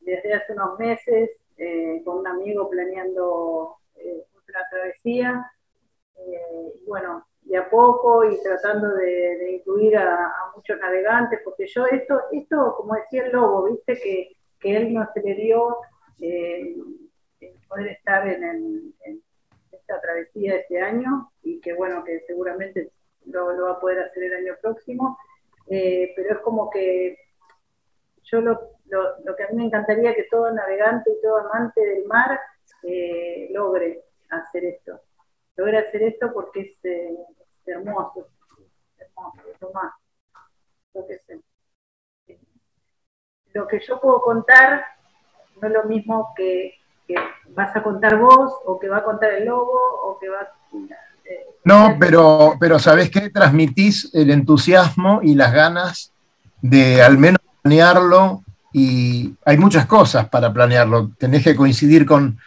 [0.01, 5.51] desde hace unos meses eh, con un amigo planeando eh, otra travesía.
[6.17, 12.21] y bueno, de a poco y tratando de, incluir a, muchos navegantes, porque yo esto,
[12.31, 15.77] esto como decía el Lobo, viste que, que él no se le dio
[17.67, 18.93] poder estar en,
[19.71, 22.91] esta travesía este año y que bueno, que seguramente
[23.25, 25.17] lo, lo va a poder hacer el año próximo.
[25.67, 27.17] Eh, pero es como que
[28.23, 32.05] yo lo, lo, que a mí me encantaría que todo navegante y todo amante del
[32.05, 32.39] mar
[32.83, 35.01] eh, logre hacer esto,
[35.55, 37.17] logre hacer esto porque es, eh,
[37.65, 38.27] hermoso,
[38.97, 39.37] hermoso,
[40.93, 41.19] lo que,
[43.53, 44.85] lo que yo puedo contar
[45.61, 46.75] no es lo mismo que,
[47.07, 47.15] que,
[47.49, 50.53] vas a contar vos o que va a contar el lobo o que va a
[51.65, 53.29] no, pero, pero ¿sabés qué?
[53.29, 56.11] Transmitís el entusiasmo y las ganas
[56.61, 58.43] de al menos planearlo
[58.73, 61.11] y hay muchas cosas para planearlo.
[61.17, 62.37] Tenés que coincidir con,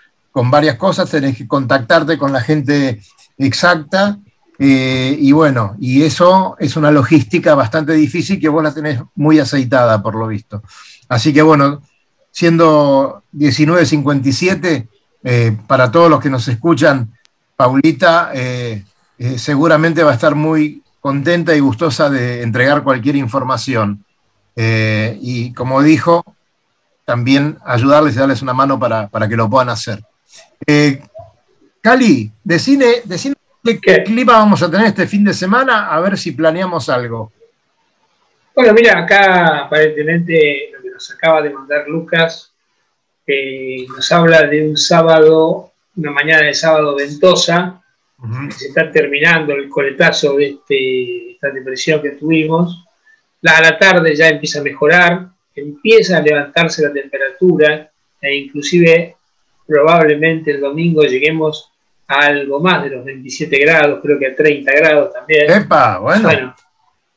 [0.45, 3.01] varias cosas, tenés que contactarte con la gente
[3.39, 4.19] exacta
[4.59, 9.39] eh, y bueno, y eso es una logística bastante difícil que vos la tenés muy
[9.39, 10.63] aceitada por lo visto.
[11.09, 11.83] Así que bueno,
[12.31, 14.89] siendo 19.57,
[15.25, 17.13] eh, para todos los que nos escuchan,
[17.57, 18.85] Paulita eh,
[19.37, 24.05] seguramente va a estar muy contenta y gustosa de entregar cualquier información.
[24.59, 26.25] Y como dijo,
[27.05, 30.03] también ayudarles y darles una mano para, que lo puedan hacer.
[31.81, 33.35] Cali, decine, decine
[33.83, 37.33] qué clima vamos a tener este fin de semana, a ver si planeamos algo.
[38.55, 42.53] Bueno, mira, acá aparentemente lo que nos acaba de mandar Lucas
[43.89, 47.83] nos habla de un sábado una mañana de sábado ventosa,
[48.51, 52.85] se está terminando el coletazo de este, esta depresión que tuvimos.
[53.41, 57.91] La, a la tarde ya empieza a mejorar, empieza a levantarse la temperatura
[58.21, 59.16] e inclusive
[59.67, 61.71] probablemente el domingo lleguemos
[62.09, 65.51] a algo más de los 27 grados, creo que a 30 grados también.
[65.51, 65.99] ¡Epa!
[65.99, 66.55] Bueno.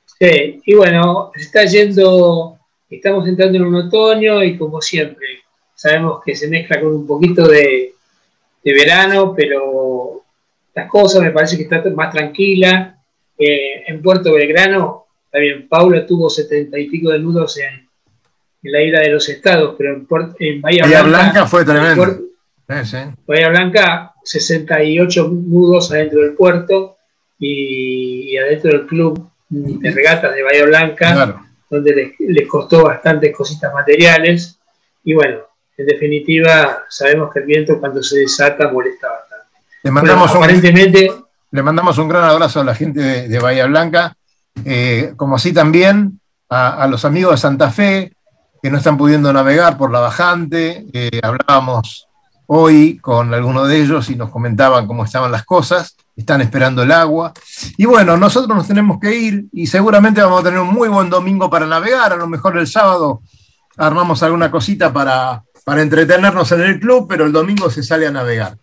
[0.06, 2.58] sí, y bueno, está yendo,
[2.90, 5.28] estamos entrando en un otoño y como siempre,
[5.76, 7.94] sabemos que se mezcla con un poquito de,
[8.64, 10.24] de verano, pero
[10.74, 12.96] las cosas me parece que está más tranquila.
[13.38, 17.88] Eh, en Puerto Belgrano, también Paula tuvo setenta y pico de nudos en,
[18.64, 20.08] la isla de los estados, pero en,
[20.40, 22.29] en Bahía, Blanca, fue tremendo.
[23.26, 26.98] Bahía Blanca, 68 nudos adentro del puerto
[27.40, 33.74] y, adentro del club de regatas de Bahía Blanca, donde les, les costó bastantes cositas
[33.74, 34.60] materiales.
[35.04, 35.40] Y bueno,
[35.80, 39.46] en definitiva, sabemos que el viento cuando se desata molesta bastante.
[39.82, 44.14] Le mandamos, un, le mandamos un gran abrazo a la gente de, Bahía Blanca,
[44.66, 48.14] eh, como así también a, los amigos de Santa Fe
[48.62, 50.86] que no están pudiendo navegar por la bajante.
[50.92, 52.09] Eh, hablábamos
[52.52, 56.92] hoy con algunos de ellos y nos comentaban cómo estaban las cosas, están esperando el
[56.92, 57.32] agua.
[57.78, 61.12] Y bueno, nosotros nos tenemos que ir y seguramente vamos a tener un muy buen
[61.12, 63.22] domingo para navegar, a lo mejor el sábado
[63.78, 68.12] armamos alguna cosita para, para entretenernos en el club, pero el domingo se sale a
[68.12, 68.58] navegar.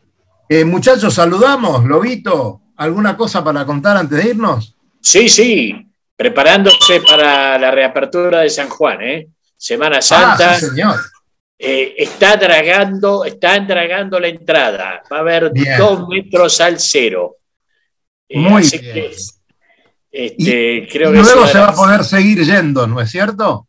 [0.48, 4.74] Eh, muchachos, saludamos, Lobito, ¿alguna cosa para contar antes de irnos?
[5.00, 9.28] Sí, sí, preparándose para la reapertura de San Juan, ¿eh?
[9.56, 10.54] Semana Santa.
[10.54, 10.96] Ah, señor.
[11.58, 15.02] Eh, está dragando, está dragando la entrada.
[15.10, 17.36] Va a haber dos metros al cero.
[18.28, 19.12] Eh, Muy bien.
[20.10, 23.68] este, creo que luego se va a poder seguir yendo, ¿no es cierto?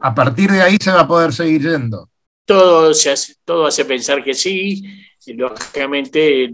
[0.00, 2.08] A partir de ahí se va a poder seguir yendo
[2.44, 4.82] todo, se hace, todo hace pensar que sí,
[5.26, 6.50] y lógicamente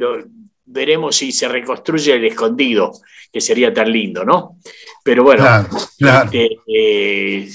[0.64, 2.92] veremos si se reconstruye el escondido,
[3.32, 4.58] que sería tan lindo, ¿no?
[5.02, 5.44] Pero bueno,
[5.98, 7.48] este, eh,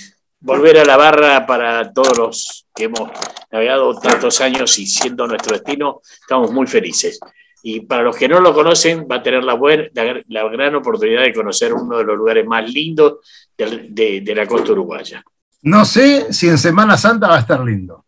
[0.45, 3.09] volver a la barra para todos los que hemos
[3.51, 7.19] navegado tantos años y siendo nuestro destino, estamos muy felices.
[7.63, 9.85] Y para los que no lo conocen, va a tener la, buena,
[10.27, 13.15] la, gran oportunidad de conocer uno de los lugares más lindos
[13.57, 15.23] de la costa uruguaya.
[15.63, 18.05] No sé si en Semana Santa va a estar lindo.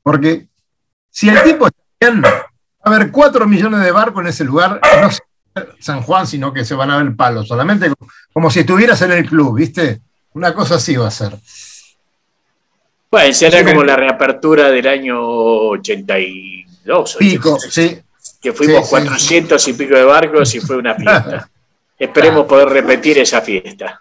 [0.00, 0.46] Porque
[1.10, 2.28] si el tipo está bien, va
[2.84, 5.08] a haber cuatro millones de barcos en ese lugar, no
[5.80, 7.92] San Juan, sino que se van a ver palos, solamente
[8.32, 10.02] como si estuvieras en el club, ¿viste?
[10.34, 11.36] Una cosa así va a ser.
[13.10, 17.16] Bueno, será como la reapertura del año 82.
[17.18, 17.98] Pico, sí.
[18.40, 21.48] Que fuimos 400 y pico de barcos y fue una fiesta.
[21.98, 24.00] Esperemos poder repetir esa fiesta.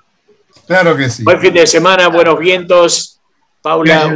[0.67, 1.23] Claro que sí.
[1.23, 3.19] Buen fin de semana, buenos vientos.
[3.61, 4.07] Paula,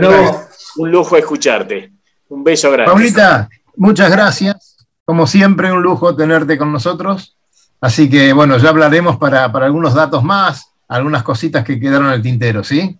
[0.77, 1.91] un lujo escucharte.
[2.29, 2.91] Un beso grande.
[2.91, 4.77] Paulita, muchas gracias.
[5.05, 7.35] Como siempre, un lujo tenerte con nosotros.
[7.81, 12.21] Así que, bueno, ya hablaremos para, algunos datos más, algunas cositas que quedaron en el
[12.21, 12.97] tintero, ¿sí?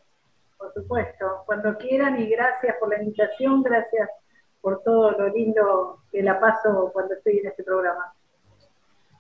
[0.74, 4.10] Por supuesto, cuando quieran y gracias por la invitación, gracias
[4.60, 8.12] por todo lo lindo que la paso cuando estoy en este programa.